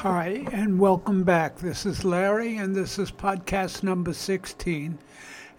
Hi, 0.00 0.46
and 0.50 0.78
welcome 0.78 1.24
back. 1.24 1.58
This 1.58 1.84
is 1.84 2.06
Larry, 2.06 2.56
and 2.56 2.74
this 2.74 2.98
is 2.98 3.10
podcast 3.10 3.82
number 3.82 4.14
16. 4.14 4.98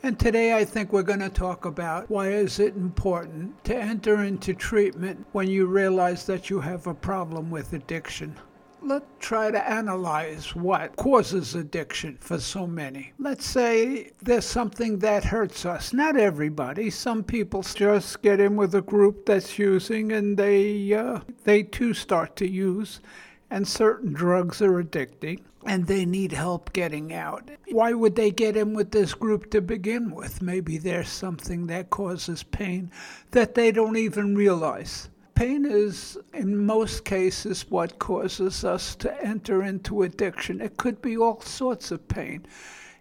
And 0.01 0.19
today 0.19 0.55
I 0.55 0.65
think 0.65 0.91
we're 0.91 1.03
going 1.03 1.19
to 1.19 1.29
talk 1.29 1.65
about 1.65 2.09
why 2.09 2.29
is 2.29 2.59
it 2.59 2.75
important 2.75 3.63
to 3.65 3.75
enter 3.75 4.23
into 4.23 4.55
treatment 4.55 5.27
when 5.33 5.47
you 5.47 5.67
realize 5.67 6.25
that 6.25 6.49
you 6.49 6.59
have 6.59 6.87
a 6.87 6.93
problem 6.95 7.51
with 7.51 7.73
addiction. 7.73 8.35
Let's 8.81 9.05
try 9.19 9.51
to 9.51 9.69
analyze 9.69 10.55
what 10.55 10.95
causes 10.95 11.53
addiction 11.53 12.17
for 12.19 12.39
so 12.39 12.65
many. 12.65 13.13
Let's 13.19 13.45
say 13.45 14.09
there's 14.23 14.45
something 14.45 14.97
that 14.99 15.23
hurts 15.23 15.67
us. 15.67 15.93
Not 15.93 16.17
everybody. 16.17 16.89
Some 16.89 17.23
people 17.23 17.61
just 17.61 18.23
get 18.23 18.39
in 18.39 18.55
with 18.55 18.73
a 18.73 18.81
group 18.81 19.27
that's 19.27 19.59
using 19.59 20.11
and 20.11 20.35
they 20.35 20.93
uh, 20.93 21.19
they 21.43 21.61
too 21.61 21.93
start 21.93 22.35
to 22.37 22.49
use 22.49 23.01
and 23.51 23.67
certain 23.67 24.13
drugs 24.13 24.61
are 24.61 24.81
addicting 24.81 25.41
and 25.65 25.85
they 25.85 26.05
need 26.05 26.31
help 26.31 26.73
getting 26.73 27.13
out. 27.13 27.51
Why 27.69 27.93
would 27.93 28.15
they 28.15 28.31
get 28.31 28.57
in 28.57 28.73
with 28.73 28.91
this 28.91 29.13
group 29.13 29.51
to 29.51 29.61
begin 29.61 30.15
with? 30.15 30.41
Maybe 30.41 30.77
there's 30.77 31.09
something 31.09 31.67
that 31.67 31.89
causes 31.91 32.41
pain 32.41 32.89
that 33.31 33.53
they 33.53 33.71
don't 33.71 33.97
even 33.97 34.35
realize. 34.35 35.09
Pain 35.35 35.65
is, 35.65 36.17
in 36.33 36.65
most 36.65 37.03
cases, 37.03 37.69
what 37.69 37.99
causes 37.99 38.63
us 38.63 38.95
to 38.95 39.23
enter 39.23 39.63
into 39.63 40.03
addiction. 40.03 40.61
It 40.61 40.77
could 40.77 41.01
be 41.01 41.17
all 41.17 41.41
sorts 41.41 41.91
of 41.91 42.07
pain. 42.07 42.45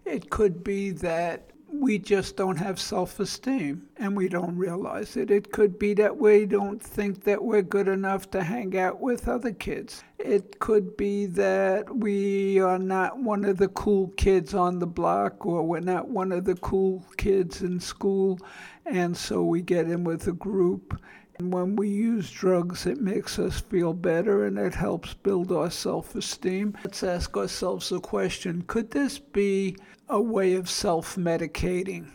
It 0.05 0.31
could 0.31 0.65
be 0.65 0.91
that 0.91 1.51
we 1.73 1.99
just 1.99 2.37
don't 2.37 2.57
have 2.57 2.81
self 2.81 3.21
esteem 3.21 3.89
and 3.97 4.17
we 4.17 4.29
don't 4.29 4.57
realize 4.57 5.17
it. 5.17 5.31
It 5.31 5.53
could 5.53 5.79
be 5.79 5.95
that 5.95 6.17
we 6.17 6.47
don't 6.47 6.83
think 6.83 7.25
that 7.25 7.43
we're 7.43 7.63
good 7.63 7.89
enough 7.89 8.31
to 8.33 8.43
hang 8.43 8.77
out 8.77 9.01
with 9.01 9.29
other 9.29 9.53
kids. 9.53 10.03
It 10.19 10.59
could 10.59 10.97
be 10.97 11.27
that 11.27 11.95
we 11.95 12.61
are 12.61 12.79
not 12.79 13.19
one 13.19 13.45
of 13.45 13.57
the 13.57 13.69
cool 13.69 14.09
kids 14.17 14.53
on 14.53 14.79
the 14.79 14.87
block 14.87 15.47
or 15.47 15.63
we're 15.63 15.81
not 15.81 16.09
one 16.09 16.33
of 16.33 16.45
the 16.45 16.57
cool 16.57 17.05
kids 17.17 17.63
in 17.63 17.81
school, 17.81 18.39
and 18.87 19.17
so 19.17 19.43
we 19.43 19.63
get 19.63 19.87
in 19.87 20.05
with 20.05 20.27
a 20.27 20.33
group. 20.33 21.01
And 21.39 21.55
when 21.55 21.75
we 21.75 21.89
use 21.89 22.31
drugs, 22.31 22.85
it 22.85 23.01
makes 23.01 23.39
us 23.39 23.61
feel 23.61 23.95
better 23.95 24.45
and 24.45 24.59
it 24.59 24.75
helps 24.75 25.15
build 25.15 25.51
our 25.51 25.71
self 25.71 26.15
esteem. 26.15 26.75
Let's 26.85 27.03
ask 27.03 27.35
ourselves 27.35 27.91
a 27.93 28.01
question 28.01 28.63
Could 28.67 28.91
this 28.91 29.19
be 29.19 29.77
a 30.11 30.21
way 30.21 30.55
of 30.55 30.69
self 30.69 31.15
medicating. 31.15 32.09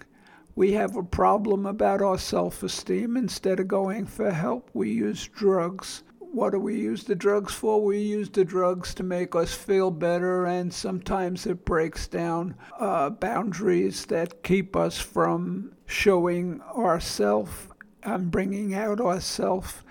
We 0.53 0.73
have 0.73 0.95
a 0.97 1.03
problem 1.03 1.65
about 1.65 2.01
our 2.01 2.17
self 2.17 2.61
esteem. 2.61 3.15
Instead 3.15 3.59
of 3.61 3.69
going 3.69 4.05
for 4.05 4.31
help, 4.31 4.69
we 4.73 4.91
use 4.91 5.27
drugs. 5.29 6.03
What 6.19 6.51
do 6.51 6.59
we 6.59 6.75
use 6.75 7.05
the 7.05 7.15
drugs 7.15 7.53
for? 7.53 7.81
We 7.81 7.99
use 7.99 8.29
the 8.29 8.43
drugs 8.43 8.93
to 8.95 9.03
make 9.03 9.33
us 9.33 9.53
feel 9.53 9.91
better, 9.91 10.45
and 10.45 10.73
sometimes 10.73 11.45
it 11.45 11.63
breaks 11.63 12.07
down 12.07 12.55
uh, 12.77 13.11
boundaries 13.11 14.05
that 14.07 14.43
keep 14.43 14.75
us 14.75 14.99
from 14.99 15.71
showing 15.85 16.61
ourself 16.61 17.69
and 18.03 18.29
bringing 18.29 18.73
out 18.73 18.99
ourself 18.99 19.85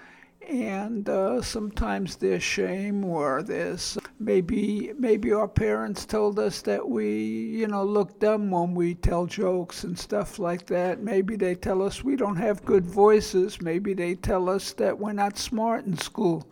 and 0.49 1.09
uh, 1.09 1.41
sometimes 1.41 2.17
there's 2.17 2.43
shame 2.43 3.05
or 3.05 3.43
there's 3.43 3.97
maybe 4.25 4.93
maybe 4.99 5.33
our 5.33 5.49
parents 5.49 6.07
told 6.07 6.39
us 6.39 6.63
that 6.63 6.89
we 6.89 7.21
you 7.59 7.69
know 7.69 7.85
look 7.85 8.19
dumb 8.19 8.51
when 8.51 8.75
we 8.75 8.95
tell 8.95 9.27
jokes 9.27 9.85
and 9.85 9.99
stuff 9.99 10.39
like 10.39 10.67
that 10.67 11.01
maybe 11.01 11.37
they 11.37 11.55
tell 11.55 11.83
us 11.83 12.03
we 12.03 12.17
don't 12.17 12.37
have 12.37 12.65
good 12.65 12.87
voices 12.87 13.61
maybe 13.61 13.93
they 13.95 14.15
tell 14.15 14.49
us 14.49 14.73
that 14.73 14.99
we're 14.99 15.13
not 15.13 15.37
smart 15.37 15.85
in 15.85 15.97
school 15.97 16.51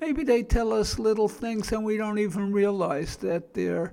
maybe 0.00 0.22
they 0.24 0.42
tell 0.42 0.72
us 0.72 0.98
little 0.98 1.28
things 1.28 1.72
and 1.72 1.84
we 1.84 1.96
don't 1.96 2.18
even 2.18 2.52
realize 2.52 3.16
that 3.16 3.54
they're 3.54 3.92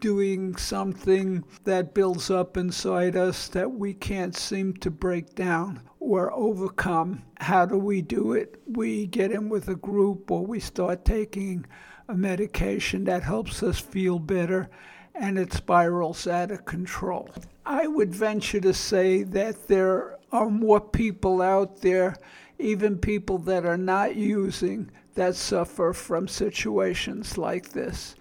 doing 0.00 0.56
something 0.56 1.44
that 1.64 1.94
builds 1.94 2.30
up 2.30 2.56
inside 2.56 3.16
us 3.16 3.48
that 3.48 3.70
we 3.70 3.92
can't 3.92 4.34
seem 4.34 4.72
to 4.74 4.90
break 4.90 5.34
down 5.34 5.80
or 6.00 6.32
overcome. 6.32 7.22
How 7.38 7.66
do 7.66 7.76
we 7.76 8.00
do 8.00 8.32
it? 8.32 8.60
We 8.66 9.06
get 9.06 9.30
in 9.30 9.48
with 9.48 9.68
a 9.68 9.74
group 9.76 10.30
or 10.30 10.44
we 10.44 10.58
start 10.58 11.04
taking 11.04 11.66
a 12.10 12.14
medication 12.14 13.04
that 13.04 13.22
helps 13.22 13.62
us 13.62 13.78
feel 13.78 14.18
better 14.18 14.68
and 15.14 15.38
it 15.38 15.52
spirals 15.52 16.26
out 16.26 16.50
of 16.50 16.64
control. 16.64 17.30
I 17.64 17.86
would 17.86 18.12
venture 18.12 18.60
to 18.62 18.74
say 18.74 19.22
that 19.22 19.68
there 19.68 20.18
are 20.32 20.50
more 20.50 20.80
people 20.80 21.40
out 21.40 21.80
there, 21.82 22.16
even 22.58 22.98
people 22.98 23.38
that 23.38 23.64
are 23.64 23.76
not 23.76 24.16
using, 24.16 24.90
that 25.14 25.36
suffer 25.36 25.92
from 25.92 26.26
situations 26.26 27.38
like 27.38 27.70
this. 27.70 28.16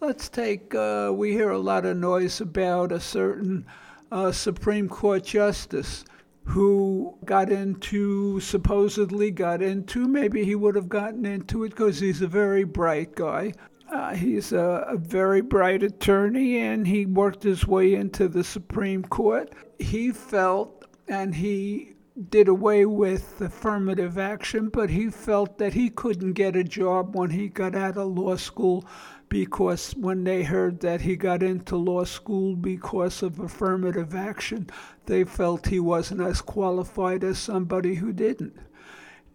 Let's 0.00 0.28
take, 0.28 0.74
uh, 0.74 1.10
we 1.14 1.32
hear 1.32 1.50
a 1.50 1.58
lot 1.58 1.86
of 1.86 1.96
noise 1.96 2.42
about 2.42 2.92
a 2.92 3.00
certain 3.00 3.64
uh, 4.12 4.32
Supreme 4.32 4.88
Court 4.88 5.24
justice 5.24 6.04
who 6.44 7.16
got 7.24 7.50
into, 7.50 8.40
supposedly 8.40 9.30
got 9.30 9.62
into, 9.62 10.08
maybe 10.08 10.44
he 10.44 10.54
would 10.54 10.74
have 10.74 10.88
gotten 10.88 11.24
into 11.24 11.64
it 11.64 11.70
because 11.70 12.00
he's 12.00 12.22
a 12.22 12.26
very 12.26 12.64
bright 12.64 13.14
guy. 13.14 13.52
Uh, 13.90 14.14
he's 14.14 14.52
a, 14.52 14.84
a 14.88 14.96
very 14.96 15.40
bright 15.40 15.82
attorney 15.82 16.58
and 16.58 16.86
he 16.86 17.06
worked 17.06 17.42
his 17.42 17.66
way 17.66 17.94
into 17.94 18.28
the 18.28 18.44
Supreme 18.44 19.02
Court. 19.02 19.52
He 19.78 20.12
felt 20.12 20.84
and 21.08 21.34
he 21.34 21.94
did 22.28 22.48
away 22.48 22.84
with 22.84 23.40
affirmative 23.40 24.18
action, 24.18 24.68
but 24.68 24.90
he 24.90 25.08
felt 25.08 25.58
that 25.58 25.72
he 25.72 25.88
couldn't 25.88 26.34
get 26.34 26.54
a 26.54 26.64
job 26.64 27.16
when 27.16 27.30
he 27.30 27.48
got 27.48 27.74
out 27.74 27.96
of 27.96 28.08
law 28.08 28.36
school 28.36 28.84
because 29.30 29.92
when 29.92 30.24
they 30.24 30.42
heard 30.42 30.80
that 30.80 31.00
he 31.00 31.16
got 31.16 31.42
into 31.42 31.76
law 31.76 32.04
school 32.04 32.56
because 32.56 33.22
of 33.22 33.38
affirmative 33.38 34.14
action, 34.14 34.68
they 35.06 35.24
felt 35.24 35.68
he 35.68 35.80
wasn't 35.80 36.20
as 36.20 36.42
qualified 36.42 37.22
as 37.24 37.38
somebody 37.38 37.94
who 37.94 38.12
didn't. 38.12 38.58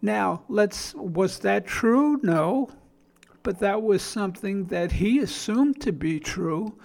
Now, 0.02 0.44
let's 0.48 0.94
was 0.94 1.38
that 1.40 1.66
true? 1.66 2.20
No. 2.22 2.68
But 3.42 3.58
that 3.60 3.82
was 3.82 4.02
something 4.02 4.66
that 4.66 4.92
he 4.92 5.18
assumed 5.18 5.80
to 5.80 5.92
be 5.92 6.20
true 6.20 6.78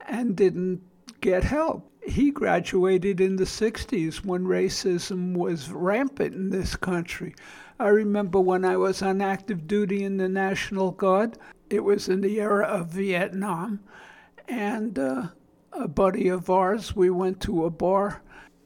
and 0.00 0.34
didn't 0.34 0.82
get 1.20 1.44
help. 1.44 1.88
He 2.04 2.30
graduated 2.30 3.20
in 3.20 3.36
the 3.36 3.44
60s 3.44 4.24
when 4.24 4.44
racism 4.44 5.34
was 5.34 5.70
rampant 5.70 6.34
in 6.34 6.50
this 6.50 6.74
country. 6.74 7.34
I 7.78 7.88
remember 7.88 8.40
when 8.40 8.64
I 8.64 8.78
was 8.78 9.02
on 9.02 9.20
active 9.20 9.66
duty 9.66 10.02
in 10.02 10.16
the 10.16 10.30
National 10.30 10.92
Guard, 10.92 11.36
it 11.68 11.80
was 11.80 12.08
in 12.08 12.22
the 12.22 12.40
era 12.40 12.64
of 12.66 12.88
Vietnam. 12.88 13.80
And 14.48 14.98
uh, 14.98 15.26
a 15.72 15.86
buddy 15.86 16.28
of 16.28 16.48
ours, 16.48 16.96
we 16.96 17.10
went 17.10 17.40
to 17.42 17.66
a 17.66 17.70
bar. 17.70 18.22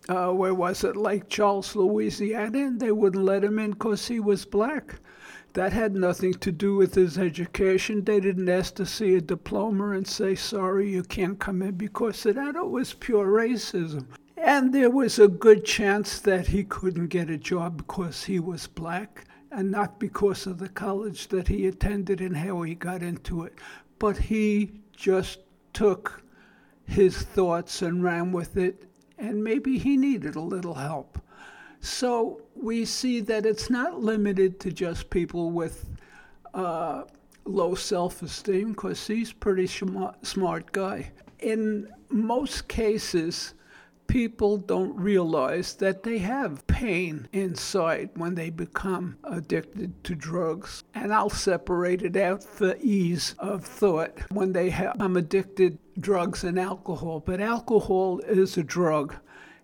Uh, 0.09 0.31
where 0.31 0.55
was 0.55 0.85
it? 0.85 0.97
Lake 0.97 1.29
Charles, 1.29 1.75
Louisiana, 1.75 2.59
and 2.59 2.79
they 2.79 2.93
wouldn't 2.93 3.25
let 3.25 3.43
him 3.43 3.59
in 3.59 3.73
because 3.73 4.07
he 4.07 4.21
was 4.21 4.45
black. 4.45 5.01
That 5.55 5.73
had 5.73 5.97
nothing 5.97 6.35
to 6.35 6.53
do 6.53 6.77
with 6.77 6.95
his 6.95 7.19
education. 7.19 8.05
They 8.05 8.21
didn't 8.21 8.49
ask 8.49 8.77
to 8.77 8.87
see 8.87 9.17
a 9.17 9.21
diploma 9.21 9.91
and 9.91 10.07
say, 10.07 10.37
sorry, 10.37 10.89
you 10.89 11.03
can't 11.03 11.41
come 11.41 11.63
in 11.63 11.75
because 11.75 12.25
of 12.27 12.37
that. 12.37 12.55
It 12.55 12.71
was 12.71 12.95
pure 12.95 13.27
racism. 13.27 14.07
And 14.43 14.73
there 14.73 14.91
was 14.91 15.19
a 15.19 15.29
good 15.29 15.67
chance 15.67 16.19
that 16.21 16.47
he 16.47 16.65
couldn't 16.65 17.09
get 17.09 17.29
a 17.29 17.37
job 17.37 17.77
because 17.77 18.25
he 18.25 18.41
was 18.41 18.67
black 18.67 19.27
and 19.53 19.71
not 19.71 20.01
because 20.01 20.47
of 20.47 20.59
the 20.59 20.69
college 20.71 21.29
that 21.29 21.49
he 21.49 21.67
attended 21.67 22.23
and 22.23 22.35
how 22.35 22.63
he 22.63 22.75
got 22.75 23.03
into 23.03 23.45
it. 23.45 23.53
But 23.99 24.17
he 24.17 24.71
just 24.97 25.41
took 25.75 26.23
his 26.87 27.19
thoughts 27.19 27.83
and 27.83 28.03
ran 28.03 28.33
with 28.33 28.57
it, 28.57 28.87
and 29.19 29.45
maybe 29.45 29.79
he 29.79 29.99
needed 29.99 30.37
a 30.37 30.41
little 30.41 30.75
help. 30.75 31.19
So 31.81 32.41
we 32.55 32.87
see 32.87 33.21
that 33.21 33.45
it's 33.45 33.69
not 33.69 34.01
limited 34.01 34.59
to 34.61 34.73
just 34.73 35.11
people 35.11 35.51
with 35.51 35.87
uh, 36.55 37.05
low 37.45 37.75
self 37.75 38.23
esteem, 38.23 38.73
because 38.73 39.07
he's 39.07 39.33
a 39.33 39.35
pretty 39.35 39.67
smart 39.67 40.73
guy. 40.73 41.13
In 41.41 41.89
most 42.09 42.69
cases, 42.69 43.55
people 44.11 44.57
don't 44.57 44.97
realize 44.97 45.75
that 45.75 46.03
they 46.03 46.19
have 46.19 46.67
pain 46.67 47.29
inside 47.33 48.11
when 48.17 48.35
they 48.35 48.51
become 48.51 49.17
addicted 49.23 50.03
to 50.03 50.17
drugs. 50.17 50.83
And 50.97 51.15
I'll 51.15 51.31
separate 51.31 52.03
it 52.03 52.17
out 52.17 52.43
for 52.43 52.75
ease 52.81 53.37
of 53.39 53.65
thought 53.65 54.19
when 54.33 54.53
they 54.53 54.69
have, 54.71 54.97
I'm 54.99 55.17
addicted 55.17 55.79
drugs 56.01 56.43
and 56.43 56.59
alcohol. 56.59 57.21
But 57.21 57.41
alcohol 57.41 58.19
is 58.27 58.57
a 58.57 58.65
drug. 58.65 59.15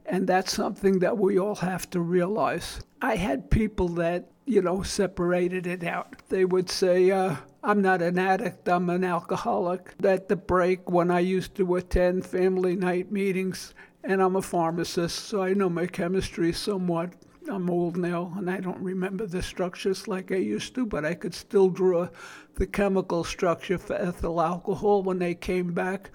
And 0.07 0.29
that's 0.29 0.53
something 0.53 1.01
that 1.01 1.19
we 1.19 1.41
all 1.41 1.57
have 1.57 1.91
to 1.91 2.01
realize. 2.01 2.81
I 3.03 3.17
had 3.17 3.51
people 3.51 3.89
that, 3.89 4.31
you 4.45 4.63
know, 4.63 4.83
separated 4.83 5.67
it 5.67 5.83
out. 5.83 6.23
They 6.29 6.45
would 6.45 6.71
say, 6.71 7.11
uh, 7.11 7.35
I'm 7.65 7.83
not 7.83 8.01
an 8.01 8.17
addict, 8.17 8.69
I'm 8.69 8.89
an 8.91 9.03
alcoholic. 9.03 9.93
At 10.05 10.29
the 10.29 10.37
break, 10.37 10.89
when 10.89 11.11
I 11.11 11.19
used 11.19 11.57
to 11.57 11.75
attend 11.75 12.25
family 12.25 12.77
night 12.77 13.11
meetings, 13.11 13.75
and 14.07 14.23
I'm 14.23 14.37
a 14.37 14.43
pharmacist, 14.43 15.27
so 15.27 15.43
I 15.43 15.53
know 15.53 15.69
my 15.69 15.87
chemistry 15.87 16.53
somewhat. 16.53 17.13
I'm 17.49 17.69
old 17.69 17.97
now 17.97 18.33
and 18.37 18.49
I 18.49 18.59
don't 18.59 18.81
remember 18.81 19.27
the 19.27 19.43
structures 19.43 20.07
like 20.07 20.31
I 20.31 20.37
used 20.37 20.77
to, 20.77 20.87
but 20.87 21.05
I 21.05 21.15
could 21.15 21.35
still 21.35 21.69
draw 21.69 22.09
the 22.55 22.67
chemical 22.67 23.25
structure 23.25 23.79
for 23.79 23.95
ethyl 23.95 24.41
alcohol 24.41 25.03
when 25.03 25.19
they 25.19 25.35
came 25.35 25.73
back. 25.73 26.11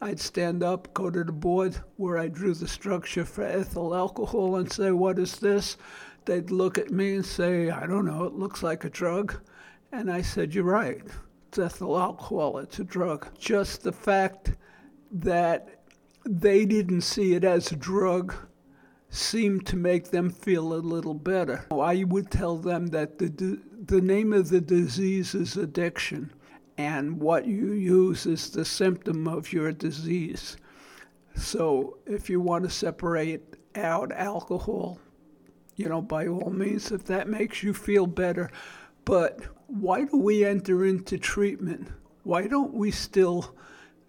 I'd 0.00 0.20
stand 0.20 0.62
up, 0.62 0.94
go 0.94 1.10
to 1.10 1.24
the 1.24 1.32
board 1.32 1.76
where 1.96 2.18
I 2.18 2.28
drew 2.28 2.54
the 2.54 2.68
structure 2.68 3.24
for 3.24 3.42
ethyl 3.42 3.94
alcohol 3.94 4.56
and 4.56 4.70
say, 4.70 4.92
What 4.92 5.18
is 5.18 5.36
this? 5.36 5.76
They'd 6.24 6.50
look 6.50 6.78
at 6.78 6.90
me 6.90 7.16
and 7.16 7.26
say, 7.26 7.70
I 7.70 7.86
don't 7.86 8.06
know, 8.06 8.24
it 8.24 8.34
looks 8.34 8.62
like 8.62 8.84
a 8.84 8.90
drug. 8.90 9.40
And 9.90 10.10
I 10.10 10.22
said, 10.22 10.54
You're 10.54 10.64
right. 10.64 11.02
It's 11.48 11.58
ethyl 11.58 11.98
alcohol, 11.98 12.58
it's 12.58 12.78
a 12.78 12.84
drug. 12.84 13.28
Just 13.38 13.82
the 13.82 13.92
fact 13.92 14.52
that 15.10 15.81
they 16.24 16.64
didn't 16.64 17.02
see 17.02 17.34
it 17.34 17.44
as 17.44 17.72
a 17.72 17.76
drug 17.76 18.34
seemed 19.10 19.66
to 19.66 19.76
make 19.76 20.10
them 20.10 20.30
feel 20.30 20.72
a 20.72 20.76
little 20.76 21.14
better. 21.14 21.66
I 21.70 22.04
would 22.04 22.30
tell 22.30 22.56
them 22.56 22.86
that 22.88 23.18
the, 23.18 23.60
the 23.84 24.00
name 24.00 24.32
of 24.32 24.48
the 24.48 24.60
disease 24.60 25.34
is 25.34 25.56
addiction, 25.56 26.32
and 26.78 27.20
what 27.20 27.46
you 27.46 27.72
use 27.72 28.24
is 28.24 28.50
the 28.50 28.64
symptom 28.64 29.28
of 29.28 29.52
your 29.52 29.72
disease. 29.72 30.56
So 31.34 31.98
if 32.06 32.30
you 32.30 32.40
want 32.40 32.64
to 32.64 32.70
separate 32.70 33.42
out 33.74 34.12
alcohol, 34.12 34.98
you 35.76 35.88
know, 35.88 36.02
by 36.02 36.26
all 36.26 36.50
means, 36.50 36.92
if 36.92 37.04
that 37.06 37.28
makes 37.28 37.62
you 37.62 37.74
feel 37.74 38.06
better. 38.06 38.50
But 39.04 39.40
why 39.66 40.04
do 40.04 40.16
we 40.16 40.44
enter 40.44 40.84
into 40.84 41.18
treatment? 41.18 41.88
Why 42.22 42.46
don't 42.46 42.74
we 42.74 42.90
still 42.90 43.54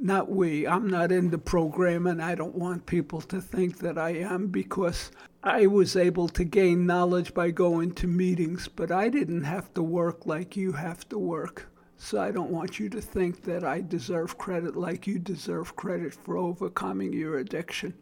not 0.03 0.29
we. 0.29 0.67
I'm 0.67 0.87
not 0.89 1.13
in 1.13 1.29
the 1.29 1.37
program, 1.37 2.07
and 2.07 2.21
I 2.21 2.35
don't 2.35 2.55
want 2.55 2.85
people 2.85 3.21
to 3.21 3.39
think 3.39 3.79
that 3.79 3.97
I 3.97 4.09
am 4.09 4.47
because 4.47 5.11
I 5.41 5.65
was 5.67 5.95
able 5.95 6.27
to 6.29 6.43
gain 6.43 6.85
knowledge 6.85 7.33
by 7.33 7.51
going 7.51 7.93
to 7.95 8.07
meetings, 8.07 8.67
but 8.67 8.91
I 8.91 9.07
didn't 9.07 9.45
have 9.45 9.73
to 9.75 9.81
work 9.81 10.25
like 10.25 10.57
you 10.57 10.73
have 10.73 11.07
to 11.09 11.17
work. 11.17 11.69
So 11.95 12.19
I 12.19 12.31
don't 12.31 12.51
want 12.51 12.79
you 12.79 12.89
to 12.89 12.99
think 12.99 13.43
that 13.43 13.63
I 13.63 13.79
deserve 13.79 14.37
credit 14.37 14.75
like 14.75 15.07
you 15.07 15.19
deserve 15.19 15.77
credit 15.77 16.13
for 16.13 16.35
overcoming 16.35 17.13
your 17.13 17.37
addiction. 17.37 17.93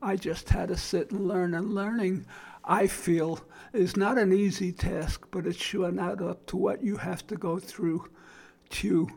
I 0.00 0.16
just 0.16 0.48
had 0.48 0.68
to 0.68 0.78
sit 0.78 1.10
and 1.10 1.28
learn, 1.28 1.52
and 1.52 1.74
learning, 1.74 2.24
I 2.64 2.86
feel, 2.86 3.38
is 3.74 3.98
not 3.98 4.16
an 4.16 4.32
easy 4.32 4.72
task, 4.72 5.26
but 5.30 5.46
it's 5.46 5.62
sure 5.62 5.92
not 5.92 6.22
up 6.22 6.46
to 6.46 6.56
what 6.56 6.82
you 6.82 6.96
have 6.96 7.26
to 7.26 7.36
go 7.36 7.58
through 7.58 8.08
to 8.70 9.10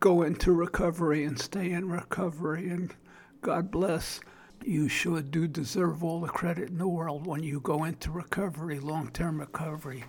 go 0.00 0.22
into 0.22 0.52
recovery 0.52 1.24
and 1.24 1.38
stay 1.38 1.70
in 1.70 1.88
recovery. 1.88 2.68
And 2.68 2.94
God 3.42 3.70
bless. 3.70 4.20
You 4.64 4.88
sure 4.88 5.22
do 5.22 5.46
deserve 5.46 6.02
all 6.02 6.20
the 6.20 6.28
credit 6.28 6.70
in 6.70 6.78
the 6.78 6.88
world 6.88 7.26
when 7.26 7.42
you 7.42 7.60
go 7.60 7.84
into 7.84 8.10
recovery, 8.10 8.80
long 8.80 9.10
term 9.10 9.38
recovery. 9.38 10.04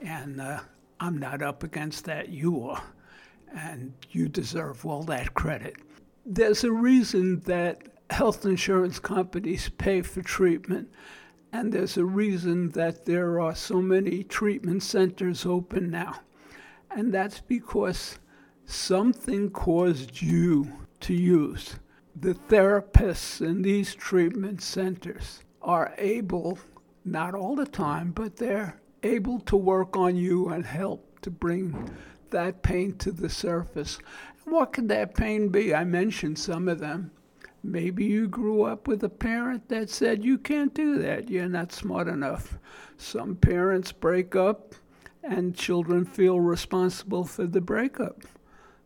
And 0.00 0.40
uh, 0.40 0.60
I'm 0.98 1.18
not 1.18 1.42
up 1.42 1.62
against 1.62 2.04
that. 2.06 2.28
You 2.28 2.68
are. 2.68 2.82
And 3.54 3.92
you 4.10 4.28
deserve 4.28 4.86
all 4.86 5.02
that 5.04 5.34
credit. 5.34 5.76
There's 6.24 6.64
a 6.64 6.72
reason 6.72 7.40
that 7.40 7.82
health 8.10 8.44
insurance 8.44 8.98
companies 8.98 9.68
pay 9.68 10.02
for 10.02 10.22
treatment. 10.22 10.88
And 11.52 11.72
there's 11.72 11.96
a 11.96 12.04
reason 12.04 12.70
that 12.70 13.06
there 13.06 13.40
are 13.40 13.54
so 13.54 13.82
many 13.82 14.22
treatment 14.22 14.82
centers 14.82 15.44
open 15.44 15.90
now. 15.90 16.20
And 16.92 17.12
that's 17.12 17.40
because 17.40 18.18
something 18.70 19.50
caused 19.50 20.22
you 20.22 20.70
to 21.00 21.14
use. 21.14 21.74
The 22.14 22.34
therapists 22.34 23.40
in 23.40 23.62
these 23.62 23.94
treatment 23.94 24.62
centers 24.62 25.42
are 25.60 25.92
able, 25.98 26.58
not 27.04 27.34
all 27.34 27.56
the 27.56 27.66
time, 27.66 28.12
but 28.12 28.36
they're 28.36 28.80
able 29.02 29.40
to 29.40 29.56
work 29.56 29.96
on 29.96 30.16
you 30.16 30.48
and 30.48 30.64
help 30.64 31.20
to 31.22 31.30
bring 31.30 31.90
that 32.30 32.62
pain 32.62 32.96
to 32.98 33.10
the 33.10 33.28
surface. 33.28 33.98
what 34.44 34.72
could 34.72 34.88
that 34.88 35.14
pain 35.14 35.48
be? 35.48 35.74
I 35.74 35.84
mentioned 35.84 36.38
some 36.38 36.68
of 36.68 36.78
them. 36.78 37.10
Maybe 37.62 38.04
you 38.04 38.26
grew 38.26 38.62
up 38.62 38.88
with 38.88 39.04
a 39.04 39.08
parent 39.08 39.68
that 39.68 39.90
said 39.90 40.24
you 40.24 40.38
can't 40.38 40.72
do 40.72 40.98
that, 40.98 41.28
you're 41.28 41.48
not 41.48 41.72
smart 41.72 42.08
enough. 42.08 42.58
Some 42.96 43.36
parents 43.36 43.92
break 43.92 44.34
up 44.34 44.74
and 45.22 45.54
children 45.54 46.04
feel 46.04 46.40
responsible 46.40 47.24
for 47.24 47.46
the 47.46 47.60
breakup. 47.60 48.22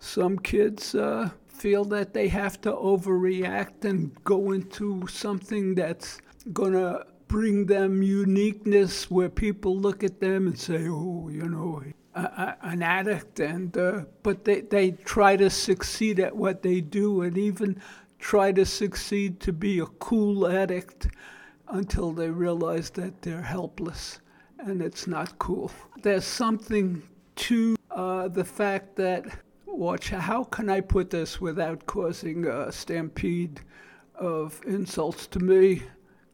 Some 0.05 0.39
kids 0.39 0.95
uh, 0.95 1.31
feel 1.49 1.87
that 1.87 2.12
they 2.12 2.29
have 2.29 2.61
to 2.61 2.73
overreact 2.73 3.87
and 3.87 4.15
go 4.23 4.53
into 4.53 5.06
something 5.06 5.75
that's 5.75 6.19
going 6.53 6.75
to 6.75 7.06
bring 7.27 7.65
them 7.65 8.03
uniqueness 8.03 9.11
where 9.11 9.31
people 9.31 9.75
look 9.75 10.05
at 10.05 10.21
them 10.21 10.47
and 10.47 10.59
say, 10.59 10.89
oh, 10.89 11.31
you 11.33 11.49
know, 11.49 11.83
a, 12.15 12.21
a, 12.21 12.56
an 12.61 12.83
addict. 12.83 13.41
And, 13.41 13.77
uh, 13.79 14.03
but 14.23 14.45
they, 14.45 14.61
they 14.61 14.91
try 14.91 15.37
to 15.39 15.49
succeed 15.49 16.21
at 16.21 16.37
what 16.37 16.62
they 16.62 16.83
do 16.83 17.23
and 17.23 17.39
even 17.39 17.81
try 18.19 18.53
to 18.53 18.67
succeed 18.67 19.41
to 19.41 19.55
be 19.55 19.79
a 19.79 19.87
cool 19.87 20.47
addict 20.47 21.09
until 21.69 22.12
they 22.12 22.29
realize 22.29 22.91
that 22.91 23.23
they're 23.23 23.41
helpless 23.41 24.21
and 24.59 24.83
it's 24.83 25.06
not 25.06 25.39
cool. 25.39 25.73
There's 26.03 26.27
something 26.27 27.03
to 27.37 27.77
uh, 27.91 28.29
the 28.29 28.45
fact 28.45 28.97
that 28.97 29.25
watch 29.79 30.11
how 30.11 30.44
can 30.44 30.69
I 30.69 30.81
put 30.81 31.11
this 31.11 31.41
without 31.41 31.87
causing 31.87 32.47
a 32.47 32.71
stampede 32.71 33.61
of 34.15 34.61
insults 34.67 35.26
to 35.29 35.41
me, 35.41 35.82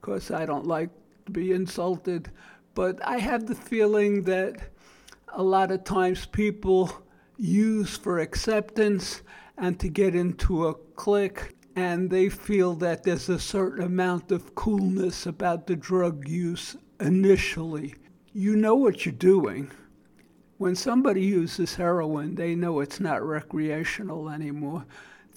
because 0.00 0.30
I 0.30 0.46
don't 0.46 0.66
like 0.66 0.90
to 1.26 1.32
be 1.32 1.52
insulted. 1.52 2.30
But 2.74 3.04
I 3.06 3.18
have 3.18 3.46
the 3.46 3.54
feeling 3.54 4.22
that 4.24 4.60
a 5.32 5.42
lot 5.42 5.70
of 5.70 5.84
times 5.84 6.26
people 6.26 6.92
use 7.36 7.96
for 7.96 8.18
acceptance 8.18 9.22
and 9.56 9.78
to 9.80 9.88
get 9.88 10.14
into 10.14 10.66
a 10.66 10.74
clique, 10.74 11.56
and 11.76 12.10
they 12.10 12.28
feel 12.28 12.74
that 12.74 13.02
there's 13.02 13.28
a 13.28 13.38
certain 13.38 13.84
amount 13.84 14.32
of 14.32 14.54
coolness 14.54 15.26
about 15.26 15.66
the 15.66 15.76
drug 15.76 16.28
use 16.28 16.76
initially. 17.00 17.94
You 18.32 18.56
know 18.56 18.74
what 18.74 19.04
you're 19.04 19.12
doing 19.12 19.70
when 20.60 20.76
somebody 20.76 21.22
uses 21.22 21.74
heroin, 21.74 22.34
they 22.34 22.54
know 22.54 22.80
it's 22.80 23.00
not 23.00 23.22
recreational 23.22 24.28
anymore. 24.28 24.84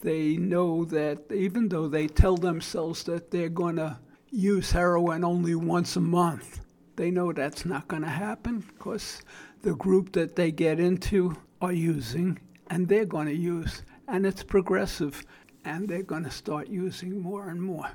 They 0.02 0.36
know 0.36 0.84
that 0.84 1.32
even 1.32 1.70
though 1.70 1.88
they 1.88 2.08
tell 2.08 2.36
themselves 2.36 3.06
that 3.06 3.32
they're 3.32 3.48
going 3.48 3.78
to 3.78 3.98
use 4.32 4.72
heroin 4.72 5.24
only 5.24 5.56
once 5.56 5.96
a 5.96 6.02
month, 6.02 6.60
they 6.98 7.10
know 7.10 7.32
that's 7.32 7.64
not 7.64 7.88
going 7.88 8.02
to 8.02 8.10
happen 8.10 8.66
because 8.68 9.22
the 9.62 9.74
group 9.76 10.12
that 10.12 10.36
they 10.36 10.52
get 10.52 10.78
into 10.78 11.38
are 11.62 11.72
using 11.72 12.38
and 12.70 12.90
they're 12.90 13.06
going 13.06 13.28
to 13.28 13.34
use. 13.34 13.84
And 14.10 14.26
it's 14.26 14.44
progressive 14.44 15.26
and 15.64 15.88
they're 15.88 16.04
going 16.04 16.26
to 16.26 16.32
start 16.32 16.68
using 16.68 17.22
more 17.22 17.48
and 17.48 17.62
more. 17.62 17.90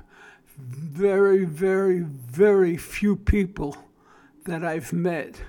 Very, 0.57 1.45
very, 1.45 1.99
very 1.99 2.75
few 2.75 3.15
people 3.15 3.77
that 4.45 4.65
I've 4.65 4.91
met 4.91 5.39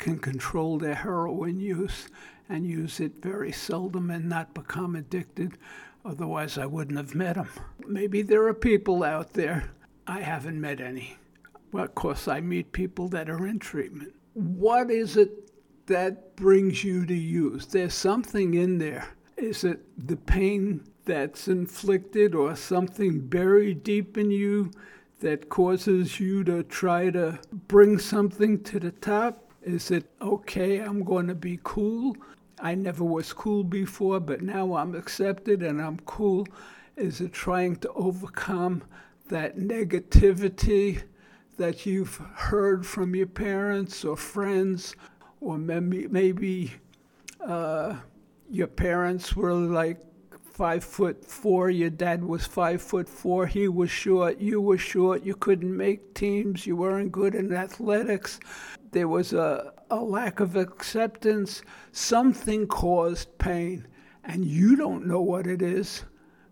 can 0.00 0.18
control 0.18 0.78
their 0.78 0.94
heroin 0.94 1.60
use 1.60 2.08
and 2.48 2.66
use 2.66 2.98
it 2.98 3.22
very 3.22 3.52
seldom 3.52 4.10
and 4.10 4.28
not 4.28 4.54
become 4.54 4.96
addicted. 4.96 5.56
Otherwise, 6.04 6.56
I 6.58 6.66
wouldn't 6.66 6.96
have 6.96 7.14
met 7.14 7.36
them. 7.36 7.48
Maybe 7.86 8.22
there 8.22 8.46
are 8.46 8.54
people 8.54 9.04
out 9.04 9.34
there. 9.34 9.70
I 10.06 10.22
haven't 10.22 10.60
met 10.60 10.80
any. 10.80 11.18
Well, 11.70 11.84
of 11.84 11.94
course, 11.94 12.26
I 12.26 12.40
meet 12.40 12.72
people 12.72 13.08
that 13.10 13.28
are 13.28 13.46
in 13.46 13.58
treatment. 13.58 14.14
What 14.32 14.90
is 14.90 15.16
it 15.16 15.52
that 15.86 16.34
brings 16.34 16.82
you 16.82 17.04
to 17.04 17.14
use? 17.14 17.66
There's 17.66 17.94
something 17.94 18.54
in 18.54 18.78
there. 18.78 19.06
Is 19.36 19.64
it 19.64 19.80
the 20.08 20.16
pain 20.16 20.82
that's 21.04 21.46
inflicted 21.46 22.34
or 22.34 22.56
something 22.56 23.20
buried 23.20 23.84
deep 23.84 24.16
in 24.16 24.30
you 24.30 24.70
that 25.20 25.50
causes 25.50 26.18
you 26.18 26.42
to 26.44 26.62
try 26.62 27.10
to 27.10 27.38
bring 27.68 27.98
something 27.98 28.62
to 28.64 28.80
the 28.80 28.92
top? 28.92 29.49
Is 29.62 29.90
it 29.90 30.10
okay? 30.20 30.78
I'm 30.78 31.04
going 31.04 31.26
to 31.26 31.34
be 31.34 31.58
cool. 31.62 32.16
I 32.60 32.74
never 32.74 33.04
was 33.04 33.32
cool 33.32 33.64
before, 33.64 34.20
but 34.20 34.42
now 34.42 34.74
I'm 34.74 34.94
accepted 34.94 35.62
and 35.62 35.80
I'm 35.80 35.98
cool. 36.00 36.46
Is 36.96 37.20
it 37.20 37.32
trying 37.32 37.76
to 37.76 37.90
overcome 37.92 38.82
that 39.28 39.56
negativity 39.56 41.02
that 41.56 41.84
you've 41.86 42.16
heard 42.34 42.86
from 42.86 43.14
your 43.14 43.26
parents 43.26 44.04
or 44.04 44.16
friends, 44.16 44.96
or 45.40 45.58
maybe, 45.58 46.08
maybe 46.08 46.72
uh, 47.46 47.96
your 48.50 48.66
parents 48.66 49.36
were 49.36 49.52
like 49.52 49.98
five 50.60 50.84
foot 50.84 51.24
four. 51.24 51.70
Your 51.70 51.90
dad 51.90 52.24
was 52.24 52.46
five 52.46 52.82
foot 52.82 53.08
four. 53.08 53.46
He 53.46 53.68
was 53.68 53.90
short. 53.90 54.38
You 54.38 54.60
were 54.60 54.78
short. 54.78 55.22
You 55.22 55.34
couldn't 55.34 55.74
make 55.74 56.14
teams. 56.14 56.66
You 56.66 56.76
weren't 56.76 57.12
good 57.12 57.34
in 57.34 57.52
athletics. 57.54 58.40
There 58.92 59.08
was 59.08 59.32
a, 59.32 59.72
a 59.90 59.96
lack 59.96 60.40
of 60.40 60.56
acceptance. 60.56 61.62
Something 61.92 62.66
caused 62.66 63.38
pain, 63.38 63.86
and 64.24 64.44
you 64.44 64.76
don't 64.76 65.06
know 65.06 65.20
what 65.20 65.46
it 65.46 65.62
is. 65.62 66.04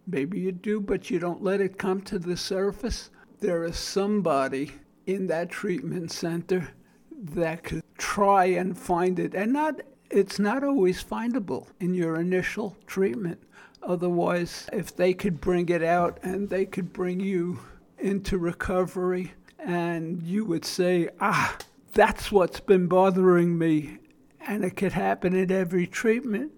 Maybe 0.06 0.40
you 0.40 0.52
do, 0.52 0.80
but 0.80 1.10
you 1.10 1.18
don't 1.18 1.42
let 1.42 1.60
it 1.60 1.78
come 1.78 2.00
to 2.02 2.18
the 2.18 2.36
surface. 2.36 3.10
There 3.40 3.64
is 3.64 3.76
somebody 3.76 4.72
in 5.06 5.26
that 5.26 5.50
treatment 5.50 6.10
center 6.10 6.68
that 7.12 7.64
could 7.64 7.82
try 7.98 8.46
and 8.46 8.76
find 8.78 9.18
it. 9.18 9.34
And 9.34 9.52
not 9.52 9.80
it's 10.10 10.38
not 10.38 10.64
always 10.64 11.04
findable 11.04 11.66
in 11.80 11.94
your 11.94 12.18
initial 12.18 12.76
treatment. 12.86 13.42
Otherwise, 13.82 14.66
if 14.72 14.96
they 14.96 15.12
could 15.12 15.40
bring 15.40 15.68
it 15.68 15.82
out 15.82 16.18
and 16.22 16.48
they 16.48 16.64
could 16.64 16.92
bring 16.92 17.20
you 17.20 17.60
into 17.98 18.38
recovery 18.38 19.32
and 19.58 20.22
you 20.22 20.44
would 20.44 20.64
say, 20.64 21.08
ah, 21.20 21.56
that's 21.98 22.30
what's 22.30 22.60
been 22.60 22.86
bothering 22.86 23.58
me, 23.58 23.98
and 24.46 24.64
it 24.64 24.76
could 24.76 24.92
happen 24.92 25.36
at 25.36 25.50
every 25.50 25.84
treatment, 25.84 26.52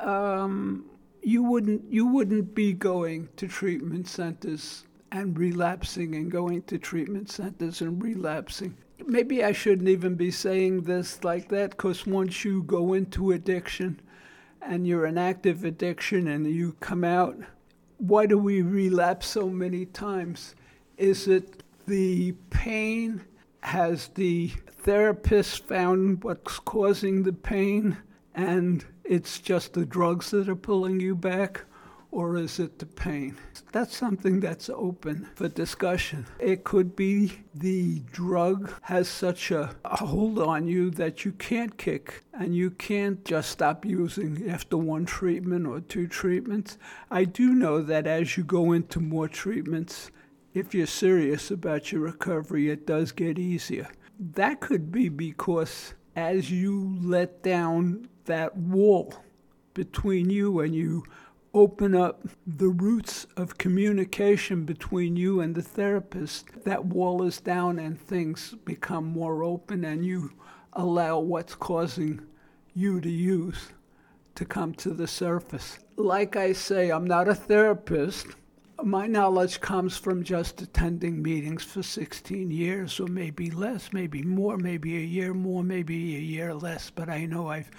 um, 0.00 0.86
you 1.22 1.42
wouldn't 1.42 1.92
you 1.92 2.06
wouldn't 2.06 2.54
be 2.54 2.72
going 2.72 3.28
to 3.36 3.46
treatment 3.46 4.08
centers 4.08 4.86
and 5.10 5.38
relapsing 5.38 6.14
and 6.14 6.30
going 6.30 6.62
to 6.62 6.78
treatment 6.78 7.30
centers 7.30 7.82
and 7.82 8.02
relapsing. 8.02 8.74
Maybe 9.04 9.44
I 9.44 9.52
shouldn't 9.52 9.90
even 9.90 10.14
be 10.14 10.30
saying 10.30 10.84
this 10.84 11.22
like 11.22 11.50
that 11.50 11.72
because 11.72 12.06
once 12.06 12.42
you 12.42 12.62
go 12.62 12.94
into 12.94 13.32
addiction 13.32 14.00
and 14.62 14.86
you're 14.86 15.04
an 15.04 15.18
active 15.18 15.66
addiction 15.66 16.28
and 16.28 16.46
you 16.46 16.76
come 16.80 17.04
out, 17.04 17.36
why 17.98 18.24
do 18.24 18.38
we 18.38 18.62
relapse 18.62 19.26
so 19.26 19.50
many 19.50 19.84
times? 19.84 20.54
Is 20.96 21.28
it 21.28 21.62
the 21.86 22.32
pain? 22.48 23.20
Has 23.62 24.08
the 24.08 24.48
therapist 24.68 25.66
found 25.66 26.24
what's 26.24 26.58
causing 26.58 27.22
the 27.22 27.32
pain 27.32 27.96
and 28.34 28.84
it's 29.04 29.38
just 29.40 29.74
the 29.74 29.84
drugs 29.86 30.30
that 30.30 30.48
are 30.48 30.56
pulling 30.56 31.00
you 31.00 31.14
back? 31.14 31.62
Or 32.10 32.36
is 32.36 32.58
it 32.58 32.78
the 32.78 32.84
pain? 32.84 33.38
That's 33.72 33.96
something 33.96 34.40
that's 34.40 34.68
open 34.68 35.30
for 35.34 35.48
discussion. 35.48 36.26
It 36.38 36.62
could 36.62 36.94
be 36.94 37.32
the 37.54 38.00
drug 38.00 38.70
has 38.82 39.08
such 39.08 39.50
a, 39.50 39.74
a 39.86 39.96
hold 40.04 40.38
on 40.38 40.68
you 40.68 40.90
that 40.90 41.24
you 41.24 41.32
can't 41.32 41.78
kick 41.78 42.22
and 42.34 42.54
you 42.54 42.70
can't 42.70 43.24
just 43.24 43.48
stop 43.48 43.86
using 43.86 44.50
after 44.50 44.76
one 44.76 45.06
treatment 45.06 45.66
or 45.66 45.80
two 45.80 46.06
treatments. 46.06 46.76
I 47.10 47.24
do 47.24 47.54
know 47.54 47.80
that 47.80 48.06
as 48.06 48.36
you 48.36 48.44
go 48.44 48.72
into 48.72 49.00
more 49.00 49.28
treatments, 49.28 50.10
if 50.54 50.74
you're 50.74 50.86
serious 50.86 51.50
about 51.50 51.92
your 51.92 52.02
recovery, 52.02 52.70
it 52.70 52.86
does 52.86 53.12
get 53.12 53.38
easier. 53.38 53.88
That 54.18 54.60
could 54.60 54.92
be 54.92 55.08
because 55.08 55.94
as 56.14 56.50
you 56.50 56.98
let 57.02 57.42
down 57.42 58.08
that 58.26 58.56
wall 58.56 59.14
between 59.74 60.28
you 60.28 60.60
and 60.60 60.74
you 60.74 61.04
open 61.54 61.94
up 61.94 62.22
the 62.46 62.68
roots 62.68 63.26
of 63.36 63.58
communication 63.58 64.64
between 64.64 65.16
you 65.16 65.40
and 65.40 65.54
the 65.54 65.62
therapist, 65.62 66.64
that 66.64 66.84
wall 66.84 67.22
is 67.22 67.40
down 67.40 67.78
and 67.78 68.00
things 68.00 68.54
become 68.64 69.04
more 69.04 69.42
open 69.42 69.84
and 69.84 70.04
you 70.04 70.32
allow 70.74 71.18
what's 71.18 71.54
causing 71.54 72.20
you 72.74 73.00
to 73.00 73.10
use 73.10 73.68
to 74.34 74.44
come 74.44 74.72
to 74.74 74.90
the 74.90 75.06
surface. 75.06 75.78
Like 75.96 76.36
I 76.36 76.52
say, 76.52 76.90
I'm 76.90 77.06
not 77.06 77.28
a 77.28 77.34
therapist. 77.34 78.26
My 78.84 79.06
knowledge 79.06 79.60
comes 79.60 79.96
from 79.96 80.24
just 80.24 80.60
attending 80.60 81.22
meetings 81.22 81.62
for 81.62 81.84
16 81.84 82.50
years, 82.50 82.98
or 82.98 83.06
maybe 83.06 83.48
less, 83.48 83.92
maybe 83.92 84.22
more, 84.22 84.56
maybe 84.56 84.96
a 84.96 85.00
year 85.00 85.32
more, 85.32 85.62
maybe 85.62 86.16
a 86.16 86.18
year 86.18 86.52
less, 86.52 86.90
but 86.90 87.08
I 87.08 87.24
know 87.26 87.46
I've 87.46 87.70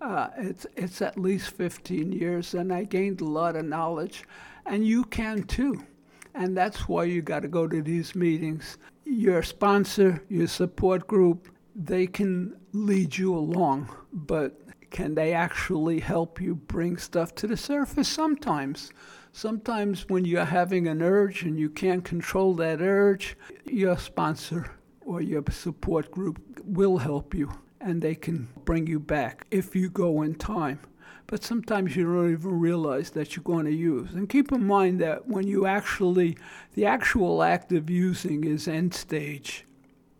uh, 0.00 0.28
it's 0.38 0.64
it's 0.76 1.02
at 1.02 1.18
least 1.18 1.50
15 1.50 2.12
years, 2.12 2.54
and 2.54 2.72
I 2.72 2.84
gained 2.84 3.20
a 3.20 3.24
lot 3.24 3.56
of 3.56 3.64
knowledge, 3.64 4.22
and 4.64 4.86
you 4.86 5.02
can 5.04 5.42
too, 5.42 5.84
and 6.32 6.56
that's 6.56 6.88
why 6.88 7.04
you 7.04 7.22
got 7.22 7.40
to 7.42 7.48
go 7.48 7.66
to 7.66 7.82
these 7.82 8.14
meetings. 8.14 8.78
Your 9.04 9.42
sponsor, 9.42 10.22
your 10.28 10.46
support 10.46 11.08
group, 11.08 11.48
they 11.74 12.06
can 12.06 12.56
lead 12.72 13.16
you 13.16 13.34
along, 13.34 13.88
but 14.12 14.60
can 14.90 15.16
they 15.16 15.32
actually 15.32 15.98
help 15.98 16.40
you 16.40 16.54
bring 16.54 16.98
stuff 16.98 17.34
to 17.36 17.48
the 17.48 17.56
surface? 17.56 18.08
Sometimes. 18.08 18.92
Sometimes 19.34 20.06
when 20.10 20.26
you're 20.26 20.44
having 20.44 20.86
an 20.86 21.00
urge 21.00 21.42
and 21.42 21.58
you 21.58 21.70
can't 21.70 22.04
control 22.04 22.54
that 22.56 22.82
urge, 22.82 23.34
your 23.64 23.96
sponsor 23.96 24.72
or 25.00 25.22
your 25.22 25.42
support 25.50 26.10
group 26.10 26.60
will 26.64 26.98
help 26.98 27.34
you 27.34 27.50
and 27.80 28.02
they 28.02 28.14
can 28.14 28.48
bring 28.64 28.86
you 28.86 29.00
back 29.00 29.46
if 29.50 29.74
you 29.74 29.88
go 29.88 30.20
in 30.20 30.34
time. 30.34 30.80
But 31.26 31.42
sometimes 31.42 31.96
you 31.96 32.04
don't 32.04 32.32
even 32.32 32.60
realize 32.60 33.10
that 33.10 33.34
you're 33.34 33.42
going 33.42 33.64
to 33.64 33.72
use. 33.72 34.12
And 34.12 34.28
keep 34.28 34.52
in 34.52 34.66
mind 34.66 35.00
that 35.00 35.26
when 35.26 35.46
you 35.46 35.66
actually, 35.66 36.36
the 36.74 36.84
actual 36.84 37.42
act 37.42 37.72
of 37.72 37.88
using 37.88 38.44
is 38.44 38.68
end 38.68 38.92
stage 38.92 39.64